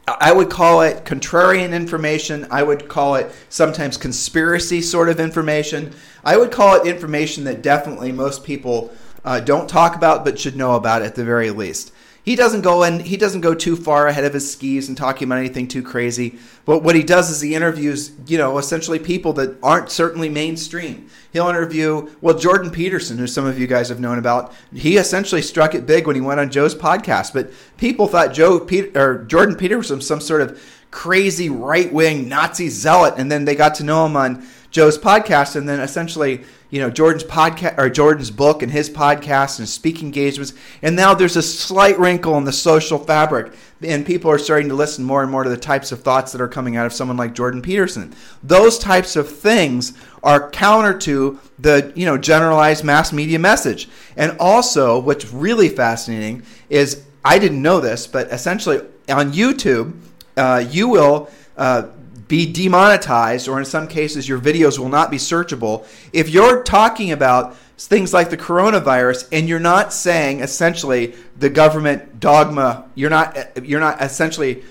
I 0.07 0.31
would 0.31 0.49
call 0.49 0.81
it 0.81 1.03
contrarian 1.03 1.73
information. 1.73 2.47
I 2.49 2.63
would 2.63 2.87
call 2.87 3.15
it 3.15 3.29
sometimes 3.49 3.97
conspiracy 3.97 4.81
sort 4.81 5.09
of 5.09 5.19
information. 5.19 5.93
I 6.23 6.37
would 6.37 6.49
call 6.49 6.75
it 6.75 6.87
information 6.87 7.43
that 7.43 7.61
definitely 7.61 8.13
most 8.13 8.45
people 8.45 8.93
uh, 9.25 9.41
don't 9.41 9.69
talk 9.69 9.97
about 9.97 10.23
but 10.23 10.39
should 10.39 10.55
know 10.55 10.75
about 10.75 11.01
at 11.01 11.15
the 11.15 11.25
very 11.25 11.51
least. 11.51 11.91
He 12.27 12.35
doesn't 12.35 12.59
go 12.59 12.83
in. 12.83 12.99
He 12.99 13.15
doesn't 13.15 13.39
go 13.39 13.53
too 13.53 13.77
far 13.77 14.07
ahead 14.07 14.25
of 14.25 14.33
his 14.33 14.51
skis 14.51 14.89
and 14.89 14.97
talking 14.97 15.29
about 15.29 15.37
anything 15.37 15.65
too 15.65 15.81
crazy. 15.81 16.37
But 16.65 16.83
what 16.83 16.93
he 16.93 17.01
does 17.01 17.29
is 17.29 17.39
he 17.39 17.55
interviews, 17.55 18.11
you 18.27 18.37
know, 18.37 18.57
essentially 18.57 18.99
people 18.99 19.31
that 19.33 19.57
aren't 19.63 19.89
certainly 19.89 20.27
mainstream. 20.27 21.07
He'll 21.31 21.47
interview, 21.47 22.09
well, 22.19 22.37
Jordan 22.37 22.69
Peterson, 22.69 23.17
who 23.17 23.27
some 23.27 23.45
of 23.45 23.57
you 23.57 23.65
guys 23.65 23.87
have 23.87 24.01
known 24.01 24.19
about. 24.19 24.53
He 24.73 24.97
essentially 24.97 25.41
struck 25.41 25.73
it 25.73 25.87
big 25.87 26.05
when 26.05 26.17
he 26.17 26.21
went 26.21 26.41
on 26.41 26.51
Joe's 26.51 26.75
podcast. 26.75 27.31
But 27.31 27.49
people 27.77 28.07
thought 28.07 28.33
Joe 28.33 28.59
Pete, 28.59 28.97
or 28.97 29.23
Jordan 29.23 29.55
Peterson 29.55 29.95
was 29.95 30.05
some 30.05 30.19
sort 30.19 30.41
of 30.41 30.61
crazy 30.91 31.47
right 31.47 31.93
wing 31.93 32.27
Nazi 32.27 32.67
zealot, 32.67 33.13
and 33.15 33.31
then 33.31 33.45
they 33.45 33.55
got 33.55 33.73
to 33.75 33.85
know 33.85 34.05
him 34.05 34.17
on 34.17 34.45
Joe's 34.69 34.97
podcast, 34.97 35.55
and 35.55 35.69
then 35.69 35.79
essentially, 35.79 36.43
you 36.69 36.79
know, 36.81 36.89
Jordan's 36.89 37.23
podcast 37.23 37.77
or 37.77 37.89
Jordan's 37.89 38.29
book 38.29 38.61
and 38.61 38.71
his 38.71 38.89
podcast 38.89 39.59
and 39.59 39.69
speaking 39.69 40.07
engagements, 40.07 40.53
and 40.81 40.95
now 40.95 41.13
there's 41.13 41.37
a 41.37 41.41
slight 41.41 41.97
wrinkle 41.97 42.37
in 42.37 42.43
the 42.43 42.51
social 42.51 42.97
fabric, 42.97 43.53
and 43.81 44.05
people 44.05 44.29
are 44.29 44.37
starting 44.37 44.67
to 44.69 44.75
listen 44.75 45.03
more 45.03 45.21
and 45.21 45.31
more 45.31 45.43
to 45.43 45.49
the 45.49 45.57
types 45.57 45.91
of 45.91 46.01
thoughts 46.01 46.31
that 46.31 46.41
are 46.41 46.47
coming 46.47 46.75
out 46.75 46.85
of 46.85 46.93
someone 46.93 47.15
like 47.15 47.33
Jordan 47.33 47.61
Peterson. 47.61 48.13
Those 48.43 48.77
types 48.77 49.15
of 49.15 49.29
things 49.29 49.93
are 50.23 50.49
counter 50.49 50.97
to 50.99 51.39
the 51.57 51.93
you 51.95 52.05
know 52.05 52.17
generalized 52.17 52.83
mass 52.83 53.13
media 53.13 53.39
message, 53.39 53.87
and 54.17 54.35
also 54.39 54.99
what's 54.99 55.31
really 55.31 55.69
fascinating 55.69 56.43
is 56.69 57.03
I 57.23 57.39
didn't 57.39 57.61
know 57.61 57.79
this, 57.79 58.07
but 58.07 58.27
essentially 58.27 58.81
on 59.09 59.31
YouTube, 59.31 59.97
uh, 60.35 60.65
you 60.69 60.89
will. 60.89 61.29
Uh, 61.55 61.87
be 62.27 62.51
demonetized, 62.51 63.47
or 63.47 63.59
in 63.59 63.65
some 63.65 63.87
cases, 63.87 64.27
your 64.27 64.39
videos 64.39 64.77
will 64.77 64.89
not 64.89 65.09
be 65.09 65.17
searchable. 65.17 65.85
If 66.11 66.29
you're 66.29 66.63
talking 66.63 67.11
about 67.11 67.55
things 67.77 68.13
like 68.13 68.29
the 68.29 68.37
coronavirus 68.37 69.27
and 69.31 69.47
you're 69.47 69.59
not 69.59 69.93
saying 69.93 70.41
essentially 70.41 71.15
the 71.37 71.49
government 71.49 72.19
dogma, 72.19 72.89
you're 72.95 73.09
not 73.09 73.65
you're 73.65 73.79
not 73.79 74.01
essentially 74.01 74.63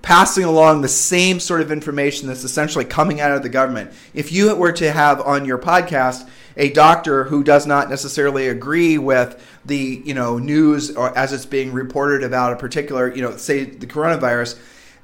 passing 0.00 0.44
along 0.44 0.80
the 0.80 0.88
same 0.88 1.38
sort 1.38 1.60
of 1.60 1.70
information 1.70 2.28
that's 2.28 2.44
essentially 2.44 2.84
coming 2.84 3.20
out 3.20 3.32
of 3.32 3.42
the 3.42 3.48
government. 3.48 3.92
If 4.14 4.32
you 4.32 4.54
were 4.54 4.72
to 4.72 4.90
have 4.90 5.20
on 5.20 5.44
your 5.44 5.58
podcast 5.58 6.28
a 6.56 6.70
doctor 6.70 7.24
who 7.24 7.42
does 7.42 7.66
not 7.66 7.88
necessarily 7.88 8.48
agree 8.48 8.98
with 8.98 9.42
the 9.64 10.02
you 10.04 10.14
know 10.14 10.38
news 10.38 10.94
or 10.96 11.16
as 11.16 11.32
it's 11.32 11.46
being 11.46 11.72
reported 11.72 12.22
about 12.22 12.52
a 12.52 12.56
particular 12.56 13.14
you 13.14 13.22
know 13.22 13.36
say 13.36 13.64
the 13.64 13.86
coronavirus 13.86 14.58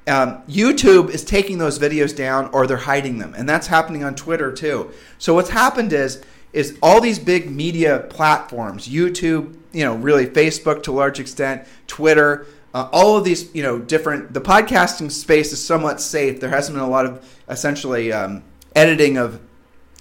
um, 0.09 0.43
YouTube 0.49 1.11
is 1.11 1.25
taking 1.25 1.59
those 1.59 1.79
videos 1.79 2.17
down 2.17 2.51
or 2.53 2.67
they're 2.67 2.77
hiding 2.77 3.19
them, 3.19 3.35
and 3.37 3.49
that's 3.49 3.67
happening 3.67 4.05
on 4.05 4.15
Twitter 4.15 4.53
too. 4.53 4.91
So 5.19 5.35
what's 5.35 5.51
happened 5.51 5.93
is 5.93 6.23
is 6.53 6.79
all 6.83 7.01
these 7.01 7.19
big 7.19 7.51
media 7.51 8.07
platforms, 8.09 8.89
YouTube, 8.89 9.55
you 9.73 9.85
know, 9.85 9.95
really 9.97 10.27
Facebook 10.27 10.83
to 10.83 10.93
a 10.93 10.95
large 10.95 11.21
extent, 11.21 11.67
Twitter, 11.87 12.47
uh, 12.75 12.89
all 12.93 13.17
of 13.17 13.25
these, 13.25 13.55
you 13.55 13.63
know, 13.63 13.79
different. 13.79 14.33
The 14.33 14.41
podcasting 14.41 15.11
space 15.11 15.53
is 15.53 15.65
somewhat 15.65 16.01
safe. 16.01 16.41
There 16.41 16.51
hasn't 16.51 16.77
been 16.77 16.85
a 16.85 16.89
lot 16.89 17.07
of 17.07 17.39
essentially 17.49 18.13
um, 18.13 18.43
editing 18.75 19.19
of 19.19 19.41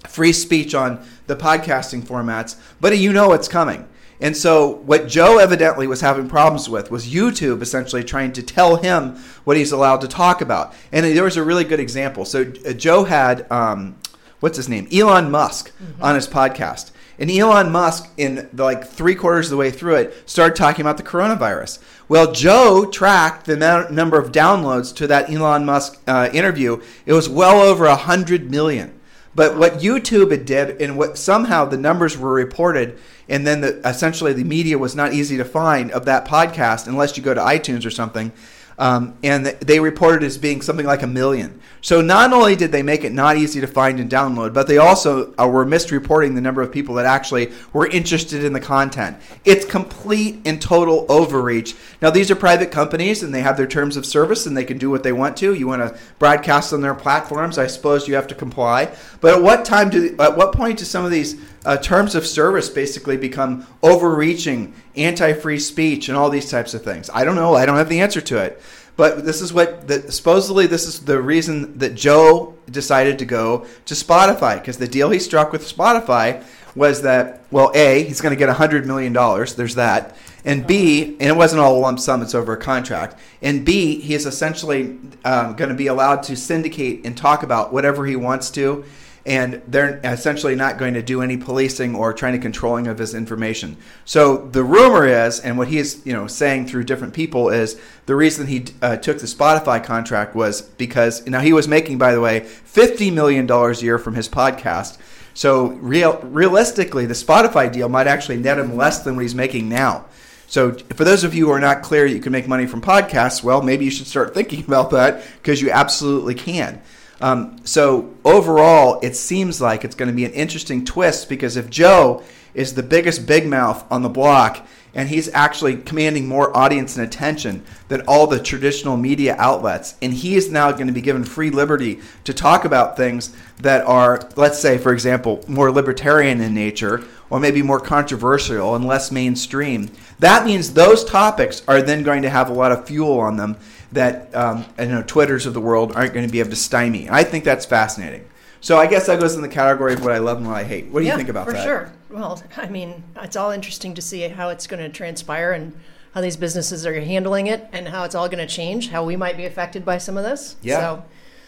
free 0.06 0.32
speech 0.32 0.74
on 0.74 1.04
the 1.26 1.36
podcasting 1.36 2.02
formats, 2.02 2.56
but 2.80 2.96
you 2.96 3.12
know 3.12 3.32
it's 3.32 3.48
coming. 3.48 3.86
And 4.20 4.36
so, 4.36 4.68
what 4.68 5.06
Joe 5.06 5.38
evidently 5.38 5.86
was 5.86 6.00
having 6.00 6.28
problems 6.28 6.68
with 6.68 6.90
was 6.90 7.08
YouTube 7.08 7.62
essentially 7.62 8.02
trying 8.02 8.32
to 8.32 8.42
tell 8.42 8.76
him 8.76 9.16
what 9.44 9.56
he's 9.56 9.70
allowed 9.70 10.00
to 10.00 10.08
talk 10.08 10.40
about. 10.40 10.74
And 10.90 11.06
there 11.06 11.24
was 11.24 11.36
a 11.36 11.44
really 11.44 11.64
good 11.64 11.80
example. 11.80 12.24
So, 12.24 12.52
uh, 12.66 12.72
Joe 12.72 13.04
had, 13.04 13.50
um, 13.50 13.96
what's 14.40 14.56
his 14.56 14.68
name? 14.68 14.88
Elon 14.92 15.30
Musk 15.30 15.72
mm-hmm. 15.80 16.02
on 16.02 16.16
his 16.16 16.26
podcast. 16.26 16.90
And 17.20 17.30
Elon 17.30 17.72
Musk, 17.72 18.08
in 18.16 18.48
the, 18.52 18.64
like 18.64 18.84
three 18.84 19.14
quarters 19.14 19.46
of 19.46 19.50
the 19.50 19.56
way 19.56 19.70
through 19.70 19.96
it, 19.96 20.28
started 20.28 20.56
talking 20.56 20.82
about 20.82 20.96
the 20.96 21.02
coronavirus. 21.02 21.80
Well, 22.08 22.32
Joe 22.32 22.86
tracked 22.86 23.46
the 23.46 23.56
number 23.90 24.18
of 24.18 24.30
downloads 24.30 24.94
to 24.96 25.06
that 25.08 25.28
Elon 25.28 25.64
Musk 25.64 26.00
uh, 26.06 26.28
interview. 26.32 26.80
It 27.06 27.12
was 27.12 27.28
well 27.28 27.60
over 27.60 27.86
a 27.86 27.96
hundred 27.96 28.50
million. 28.50 28.98
But 29.34 29.56
what 29.56 29.74
YouTube 29.74 30.30
had 30.30 30.44
did, 30.44 30.80
and 30.80 30.96
what 30.96 31.18
somehow 31.18 31.64
the 31.64 31.76
numbers 31.76 32.16
were 32.16 32.32
reported, 32.32 32.98
and 33.28 33.46
then 33.46 33.60
the, 33.60 33.86
essentially 33.86 34.32
the 34.32 34.44
media 34.44 34.78
was 34.78 34.94
not 34.94 35.12
easy 35.12 35.36
to 35.36 35.44
find 35.44 35.90
of 35.92 36.04
that 36.06 36.26
podcast 36.26 36.86
unless 36.86 37.16
you 37.16 37.22
go 37.22 37.34
to 37.34 37.40
iTunes 37.40 37.84
or 37.84 37.90
something. 37.90 38.32
Um, 38.78 39.18
and 39.24 39.44
they 39.44 39.80
reported 39.80 40.22
as 40.22 40.38
being 40.38 40.62
something 40.62 40.86
like 40.86 41.02
a 41.02 41.06
million. 41.08 41.60
So 41.80 42.00
not 42.00 42.32
only 42.32 42.54
did 42.54 42.70
they 42.70 42.84
make 42.84 43.02
it 43.02 43.12
not 43.12 43.36
easy 43.36 43.60
to 43.60 43.66
find 43.66 43.98
and 43.98 44.08
download, 44.08 44.54
but 44.54 44.68
they 44.68 44.78
also 44.78 45.34
uh, 45.36 45.48
were 45.48 45.66
misreporting 45.66 46.36
the 46.36 46.40
number 46.40 46.62
of 46.62 46.70
people 46.70 46.94
that 46.94 47.04
actually 47.04 47.52
were 47.72 47.88
interested 47.88 48.44
in 48.44 48.52
the 48.52 48.60
content. 48.60 49.16
It's 49.44 49.64
complete 49.64 50.40
and 50.44 50.62
total 50.62 51.06
overreach. 51.08 51.74
Now 52.00 52.10
these 52.10 52.30
are 52.30 52.36
private 52.36 52.70
companies 52.70 53.24
and 53.24 53.34
they 53.34 53.40
have 53.40 53.56
their 53.56 53.66
terms 53.66 53.96
of 53.96 54.06
service 54.06 54.46
and 54.46 54.56
they 54.56 54.64
can 54.64 54.78
do 54.78 54.90
what 54.90 55.02
they 55.02 55.12
want 55.12 55.36
to. 55.38 55.54
You 55.54 55.66
want 55.66 55.82
to 55.82 55.98
broadcast 56.20 56.72
on 56.72 56.80
their 56.80 56.94
platforms, 56.94 57.58
I 57.58 57.66
suppose 57.66 58.06
you 58.06 58.14
have 58.14 58.28
to 58.28 58.34
comply. 58.36 58.94
But 59.20 59.34
at 59.34 59.42
what 59.42 59.64
time 59.64 59.90
do 59.90 60.14
at 60.20 60.36
what 60.36 60.52
point 60.52 60.78
do 60.78 60.84
some 60.84 61.04
of 61.04 61.10
these 61.10 61.34
uh, 61.64 61.76
terms 61.76 62.14
of 62.14 62.26
service 62.26 62.68
basically 62.68 63.16
become 63.16 63.66
overreaching, 63.82 64.74
anti-free 64.96 65.58
speech, 65.58 66.08
and 66.08 66.16
all 66.16 66.30
these 66.30 66.50
types 66.50 66.74
of 66.74 66.82
things. 66.82 67.10
I 67.12 67.24
don't 67.24 67.36
know. 67.36 67.54
I 67.54 67.66
don't 67.66 67.76
have 67.76 67.88
the 67.88 68.00
answer 68.00 68.20
to 68.20 68.38
it. 68.38 68.60
But 68.98 69.24
this 69.24 69.40
is 69.40 69.52
what 69.52 69.86
the, 69.86 70.10
supposedly 70.10 70.66
this 70.66 70.86
is 70.86 71.04
the 71.04 71.22
reason 71.22 71.78
that 71.78 71.94
Joe 71.94 72.56
decided 72.68 73.20
to 73.20 73.24
go 73.24 73.64
to 73.86 73.94
Spotify 73.94 74.60
because 74.60 74.78
the 74.78 74.88
deal 74.88 75.10
he 75.10 75.20
struck 75.20 75.52
with 75.52 75.62
Spotify 75.62 76.44
was 76.74 77.02
that 77.02 77.42
well, 77.52 77.70
a 77.74 78.02
he's 78.02 78.20
going 78.20 78.34
to 78.34 78.38
get 78.38 78.48
hundred 78.48 78.86
million 78.86 79.12
dollars. 79.12 79.54
There's 79.54 79.76
that, 79.76 80.16
and 80.44 80.66
B, 80.66 81.16
and 81.20 81.22
it 81.22 81.36
wasn't 81.36 81.60
all 81.60 81.76
a 81.76 81.80
lump 81.80 82.00
sum; 82.00 82.22
it's 82.22 82.34
over 82.34 82.54
a 82.54 82.56
contract. 82.56 83.18
And 83.40 83.64
B, 83.64 84.00
he 84.00 84.14
is 84.14 84.26
essentially 84.26 84.98
um, 85.24 85.54
going 85.54 85.70
to 85.70 85.76
be 85.76 85.86
allowed 85.86 86.24
to 86.24 86.36
syndicate 86.36 87.06
and 87.06 87.16
talk 87.16 87.44
about 87.44 87.72
whatever 87.72 88.04
he 88.04 88.16
wants 88.16 88.50
to 88.50 88.84
and 89.28 89.60
they're 89.68 90.00
essentially 90.02 90.56
not 90.56 90.78
going 90.78 90.94
to 90.94 91.02
do 91.02 91.20
any 91.20 91.36
policing 91.36 91.94
or 91.94 92.14
trying 92.14 92.32
to 92.32 92.38
controlling 92.38 92.86
of 92.86 92.96
his 92.96 93.14
information. 93.14 93.76
So 94.06 94.38
the 94.38 94.64
rumor 94.64 95.06
is, 95.06 95.38
and 95.38 95.58
what 95.58 95.68
he's 95.68 96.04
you 96.06 96.14
know 96.14 96.26
saying 96.26 96.66
through 96.66 96.84
different 96.84 97.12
people 97.12 97.50
is 97.50 97.78
the 98.06 98.16
reason 98.16 98.46
he 98.46 98.64
uh, 98.80 98.96
took 98.96 99.18
the 99.18 99.26
Spotify 99.26 99.84
contract 99.84 100.34
was 100.34 100.62
because 100.62 101.26
now 101.26 101.40
he 101.40 101.52
was 101.52 101.68
making, 101.68 101.98
by 101.98 102.12
the 102.12 102.20
way, 102.22 102.40
fifty 102.40 103.10
million 103.10 103.46
dollars 103.46 103.82
a 103.82 103.84
year 103.84 103.98
from 103.98 104.14
his 104.14 104.28
podcast. 104.28 104.96
So 105.34 105.66
real, 105.66 106.18
realistically, 106.22 107.04
the 107.04 107.14
Spotify 107.14 107.70
deal 107.70 107.90
might 107.90 108.06
actually 108.06 108.38
net 108.38 108.58
him 108.58 108.76
less 108.76 109.04
than 109.04 109.14
what 109.14 109.22
he's 109.22 109.34
making 109.34 109.68
now. 109.68 110.06
So, 110.48 110.72
for 110.72 111.04
those 111.04 111.24
of 111.24 111.34
you 111.34 111.46
who 111.46 111.52
are 111.52 111.60
not 111.60 111.82
clear 111.82 112.06
you 112.06 112.20
can 112.20 112.32
make 112.32 112.48
money 112.48 112.66
from 112.66 112.80
podcasts, 112.80 113.42
well, 113.42 113.60
maybe 113.60 113.84
you 113.84 113.90
should 113.90 114.06
start 114.06 114.32
thinking 114.32 114.64
about 114.66 114.90
that 114.90 115.22
because 115.42 115.60
you 115.60 115.70
absolutely 115.70 116.34
can. 116.34 116.80
Um, 117.20 117.56
so 117.64 118.14
overall, 118.24 119.00
it 119.02 119.16
seems 119.16 119.60
like 119.60 119.84
it's 119.84 119.94
going 119.94 120.08
to 120.08 120.14
be 120.14 120.24
an 120.24 120.32
interesting 120.32 120.84
twist 120.84 121.28
because 121.28 121.56
if 121.56 121.68
Joe 121.68 122.22
is 122.54 122.74
the 122.74 122.82
biggest 122.82 123.26
big 123.26 123.46
mouth 123.46 123.84
on 123.90 124.02
the 124.02 124.08
block 124.08 124.66
and 124.94 125.08
he's 125.08 125.32
actually 125.34 125.76
commanding 125.76 126.26
more 126.26 126.56
audience 126.56 126.96
and 126.96 127.06
attention 127.06 127.62
than 127.88 128.00
all 128.02 128.26
the 128.26 128.40
traditional 128.40 128.96
media 128.96 129.36
outlets, 129.38 129.94
and 130.00 130.12
he 130.14 130.34
is 130.34 130.50
now 130.50 130.72
going 130.72 130.86
to 130.86 130.92
be 130.92 131.00
given 131.00 131.24
free 131.24 131.50
liberty 131.50 132.00
to 132.24 132.32
talk 132.32 132.64
about 132.64 132.96
things 132.96 133.34
that 133.58 133.84
are, 133.84 134.28
let's 134.36 134.58
say, 134.58 134.78
for 134.78 134.92
example, 134.92 135.44
more 135.46 135.70
libertarian 135.70 136.40
in 136.40 136.54
nature 136.54 137.04
or 137.30 137.38
maybe 137.38 137.62
more 137.62 137.80
controversial 137.80 138.74
and 138.74 138.86
less 138.86 139.12
mainstream. 139.12 139.90
That 140.18 140.46
means 140.46 140.72
those 140.72 141.04
topics 141.04 141.62
are 141.68 141.82
then 141.82 142.02
going 142.02 142.22
to 142.22 142.30
have 142.30 142.48
a 142.48 142.54
lot 142.54 142.72
of 142.72 142.86
fuel 142.86 143.20
on 143.20 143.36
them 143.36 143.56
that 143.92 144.34
um, 144.34 144.64
you 144.78 144.86
know 144.86 145.02
Twitters 145.02 145.46
of 145.46 145.54
the 145.54 145.60
world 145.60 145.92
aren't 145.94 146.12
going 146.12 146.26
to 146.26 146.32
be 146.32 146.40
able 146.40 146.50
to 146.50 146.56
stymie. 146.56 147.08
I 147.10 147.24
think 147.24 147.44
that's 147.44 147.66
fascinating. 147.66 148.28
So 148.60 148.76
I 148.76 148.86
guess 148.86 149.06
that 149.06 149.20
goes 149.20 149.34
in 149.34 149.42
the 149.42 149.48
category 149.48 149.94
of 149.94 150.02
what 150.02 150.12
I 150.12 150.18
love 150.18 150.38
and 150.38 150.46
what 150.46 150.56
I 150.56 150.64
hate. 150.64 150.86
What 150.86 151.00
do 151.00 151.06
yeah, 151.06 151.12
you 151.12 151.18
think 151.18 151.28
about 151.28 151.46
for 151.46 151.52
that? 151.52 151.62
For 151.62 151.68
sure. 151.68 151.92
Well, 152.10 152.42
I 152.56 152.68
mean, 152.68 153.04
it's 153.22 153.36
all 153.36 153.50
interesting 153.50 153.94
to 153.94 154.02
see 154.02 154.22
how 154.22 154.48
it's 154.48 154.66
going 154.66 154.82
to 154.82 154.88
transpire 154.88 155.52
and 155.52 155.78
how 156.12 156.20
these 156.20 156.36
businesses 156.36 156.84
are 156.84 157.00
handling 157.00 157.46
it 157.46 157.68
and 157.72 157.88
how 157.88 158.04
it's 158.04 158.14
all 158.14 158.28
going 158.28 158.44
to 158.44 158.52
change, 158.52 158.88
how 158.88 159.04
we 159.04 159.14
might 159.14 159.36
be 159.36 159.44
affected 159.44 159.84
by 159.84 159.98
some 159.98 160.16
of 160.16 160.24
this. 160.24 160.56
Yeah. 160.62 160.80
So, 160.80 161.04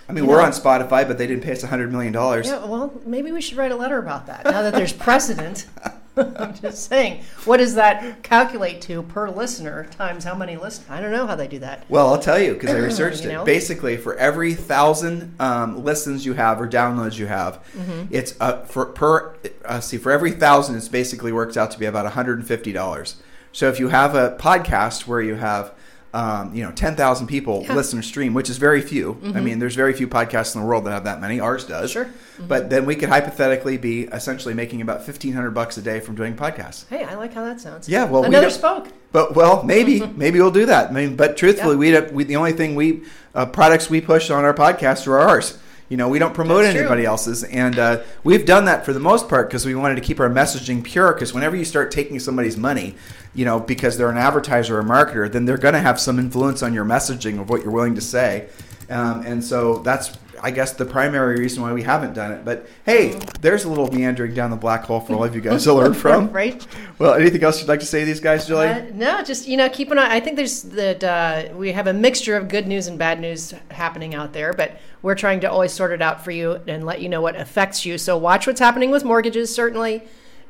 I 0.09 0.13
mean, 0.13 0.27
we're 0.27 0.39
know, 0.39 0.45
on 0.45 0.53
Spotify, 0.53 1.07
but 1.07 1.19
they 1.19 1.27
didn't 1.27 1.43
pay 1.43 1.53
us 1.53 1.65
$100 1.65 1.91
million. 1.91 2.13
Yeah, 2.13 2.65
well, 2.65 2.93
maybe 3.05 3.33
we 3.33 3.41
should 3.41 3.57
write 3.57 3.73
a 3.73 3.77
letter 3.77 3.99
about 3.99 4.27
that 4.27 4.45
now 4.45 4.63
that 4.63 4.75
there's 4.75 4.93
precedent. 4.93 5.67
I'm 6.37 6.55
just 6.55 6.89
saying, 6.89 7.23
what 7.45 7.59
does 7.59 7.75
that 7.75 8.23
calculate 8.23 8.81
to 8.83 9.03
per 9.03 9.31
listener 9.31 9.85
times 9.93 10.25
how 10.25 10.35
many 10.35 10.57
listen? 10.57 10.85
I 10.89 11.01
don't 11.01 11.13
know 11.13 11.27
how 11.27 11.37
they 11.37 11.49
do 11.49 11.59
that. 11.61 11.85
Well, 11.89 12.09
I'll 12.09 12.19
tell 12.19 12.39
you 12.39 12.55
because 12.55 12.71
I 12.71 12.79
researched 12.79 13.25
you 13.25 13.33
know? 13.33 13.43
it. 13.43 13.47
Basically, 13.47 13.97
for 13.97 14.17
every 14.17 14.55
thousand 14.55 15.35
um, 15.41 15.85
listens 15.85 16.27
you 16.27 16.35
have 16.35 16.61
or 16.61 16.69
downloads 16.69 17.19
you 17.19 17.27
have, 17.27 17.65
mm-hmm. 17.73 18.07
it's 18.11 18.35
uh, 18.41 18.63
for 18.65 18.87
per. 18.87 19.35
Uh, 19.65 19.81
see, 19.81 19.99
for 19.99 20.13
every 20.13 20.33
thousand, 20.33 20.77
it's 20.77 20.89
basically 20.89 21.33
works 21.33 21.57
out 21.57 21.71
to 21.71 21.79
be 21.79 21.87
about 21.87 22.05
150 22.05 22.73
dollars. 22.73 23.17
So 23.53 23.69
if 23.69 23.81
you 23.81 23.89
have 23.89 24.15
a 24.15 24.37
podcast 24.39 25.07
where 25.07 25.21
you 25.21 25.35
have 25.35 25.75
um, 26.13 26.55
you 26.55 26.65
know, 26.65 26.73
10,000 26.73 27.27
people 27.29 27.63
yeah. 27.63 27.75
listen 27.75 28.01
to 28.01 28.07
stream, 28.07 28.35
which 28.35 28.51
is 28.51 28.59
very 28.59 28.81
few. 28.81 29.15
Mm-hmm. 29.15 29.37
I 29.37 29.41
mean, 29.41 29.59
there's 29.61 29.77
very 29.77 29.93
few 29.93 30.09
podcasts 30.09 30.55
in 30.55 30.61
the 30.61 30.67
world 30.67 30.85
that 30.85 30.91
have 30.91 31.05
that 31.05 31.21
many. 31.21 31.39
Ours 31.39 31.65
does. 31.65 31.93
Sure. 31.93 32.07
Mm-hmm. 32.07 32.49
But 32.49 32.69
then 32.69 32.85
we 32.85 32.97
could 32.97 33.09
hypothetically 33.09 33.77
be 33.77 34.03
essentially 34.05 34.53
making 34.53 34.81
about 34.81 34.99
1500 34.99 35.51
bucks 35.51 35.77
a 35.77 35.83
day 35.83 36.01
from 36.01 36.17
doing 36.17 36.35
podcasts. 36.35 36.89
Hey, 36.89 37.05
I 37.05 37.15
like 37.15 37.33
how 37.33 37.45
that 37.45 37.61
sounds. 37.61 37.89
Yeah, 37.89 38.05
well, 38.05 38.25
another 38.25 38.49
we 38.49 38.53
spoke. 38.53 38.89
But 39.13 39.37
well, 39.37 39.63
maybe 39.63 40.01
maybe 40.17 40.41
we'll 40.41 40.51
do 40.51 40.67
that. 40.67 40.91
I 40.91 40.93
mean, 40.93 41.15
but 41.15 41.37
truthfully, 41.37 41.91
yeah. 41.91 42.01
we, 42.01 42.13
we 42.13 42.25
the 42.25 42.37
only 42.37 42.53
thing 42.53 42.75
we 42.75 43.03
uh, 43.35 43.47
products 43.47 43.89
we 43.89 44.01
push 44.01 44.31
on 44.31 44.45
our 44.45 44.55
podcast 44.55 45.07
are 45.07 45.19
ours. 45.19 45.59
You 45.91 45.97
know, 45.97 46.09
we 46.09 46.19
don't 46.21 46.33
promote 46.33 46.63
That's 46.63 46.77
anybody 46.77 47.03
true. 47.03 47.11
else's, 47.11 47.43
and 47.43 47.77
uh, 47.77 48.03
we've 48.23 48.47
done 48.47 48.67
that 48.67 48.85
for 48.85 48.93
the 48.93 49.01
most 49.01 49.29
part 49.29 49.49
because 49.49 49.67
we 49.67 49.75
wanted 49.75 49.97
to 49.97 50.01
keep 50.01 50.21
our 50.21 50.31
messaging 50.31 50.85
pure. 50.85 51.13
Because 51.13 51.35
whenever 51.35 51.57
you 51.57 51.65
start 51.65 51.91
taking 51.91 52.21
somebody's 52.21 52.57
money, 52.57 52.95
you 53.35 53.45
know, 53.45 53.59
because 53.59 53.99
they're 53.99 54.09
an 54.09 54.17
advertiser 54.17 54.77
or 54.77 54.81
a 54.81 54.85
marketer, 54.85 55.31
then 55.31 55.45
they're 55.45 55.59
going 55.59 55.75
to 55.75 55.81
have 55.81 55.99
some 56.01 56.21
influence 56.21 56.63
on 56.63 56.73
your 56.73 56.85
messaging 56.85 57.41
of 57.41 57.51
what 57.51 57.63
you're 57.63 57.73
willing 57.73 57.97
to 57.97 58.01
say. 58.01 58.49
Um, 58.89 59.27
and 59.27 59.45
so 59.45 59.79
that's 59.79 60.17
I 60.43 60.51
guess 60.51 60.73
the 60.73 60.85
primary 60.87 61.39
reason 61.39 61.63
why 61.63 61.73
we 61.73 61.83
haven't 61.83 62.15
done 62.15 62.33
it. 62.33 62.45
But 62.45 62.67
hey, 62.87 63.19
there's 63.41 63.65
a 63.65 63.69
little 63.69 63.91
meandering 63.91 64.35
down 64.35 64.51
the 64.51 64.57
black 64.57 64.85
hole 64.85 65.01
for 65.01 65.15
all 65.15 65.25
of 65.25 65.35
you 65.35 65.41
guys 65.41 65.65
to 65.65 65.73
learn 65.75 65.95
from. 65.95 66.31
right. 66.33 66.67
Well, 66.99 67.15
anything 67.15 67.43
else 67.45 67.61
you'd 67.61 67.69
like 67.69 67.81
to 67.81 67.87
say 67.87 68.01
to 68.01 68.07
these 68.07 68.21
guys, 68.21 68.47
Julie? 68.47 68.69
Uh, 68.69 68.85
no, 68.95 69.23
just 69.23 69.47
you 69.47 69.57
know, 69.57 69.69
keep 69.69 69.91
an 69.91 69.99
eye. 69.99 70.15
I 70.15 70.21
think 70.21 70.37
there's 70.37 70.63
that 70.63 71.05
uh, 71.05 71.55
we 71.55 71.73
have 71.73 71.87
a 71.87 71.93
mixture 71.93 72.37
of 72.37 72.49
good 72.49 72.67
news 72.67 72.87
and 72.87 72.99
bad 72.99 73.21
news 73.21 73.53
happening 73.71 74.15
out 74.15 74.33
there, 74.33 74.53
but 74.53 74.81
we're 75.03 75.15
trying 75.15 75.41
to 75.41 75.51
always 75.51 75.73
sort 75.73 75.93
it 75.93 76.03
out 76.03 76.25
for 76.25 76.31
you 76.31 76.61
and 76.67 76.85
let 76.85 77.01
you 77.01 77.09
know 77.09 77.21
what 77.21 77.37
affects 77.37 77.85
you. 77.85 77.99
So 77.99 78.17
watch 78.17 78.47
what's 78.47 78.61
happening 78.61 78.91
with 78.91 79.05
mortgages. 79.05 79.55
Certainly, 79.55 80.03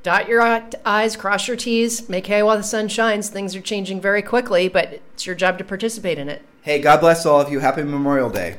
dot 0.03 0.29
your 0.29 0.43
I's, 0.87 1.17
cross 1.17 1.47
your 1.49 1.57
T's, 1.57 2.09
make 2.09 2.27
hay 2.27 2.43
while 2.43 2.57
the 2.57 2.63
sun 2.63 2.89
shines. 2.89 3.29
Things 3.29 3.55
are 3.57 3.61
changing 3.61 4.01
very 4.01 4.23
quickly, 4.23 4.69
but 4.69 4.93
it's 5.13 5.27
your 5.27 5.35
job 5.35 5.59
to 5.59 5.65
participate 5.65 6.19
in 6.19 6.29
it. 6.29 6.43
Hey, 6.63 6.81
God 6.81 7.01
bless 7.01 7.25
all 7.27 7.41
of 7.41 7.51
you. 7.51 7.61
Happy 7.61 7.83
Memorial 7.83 8.31
Day. 8.31 8.59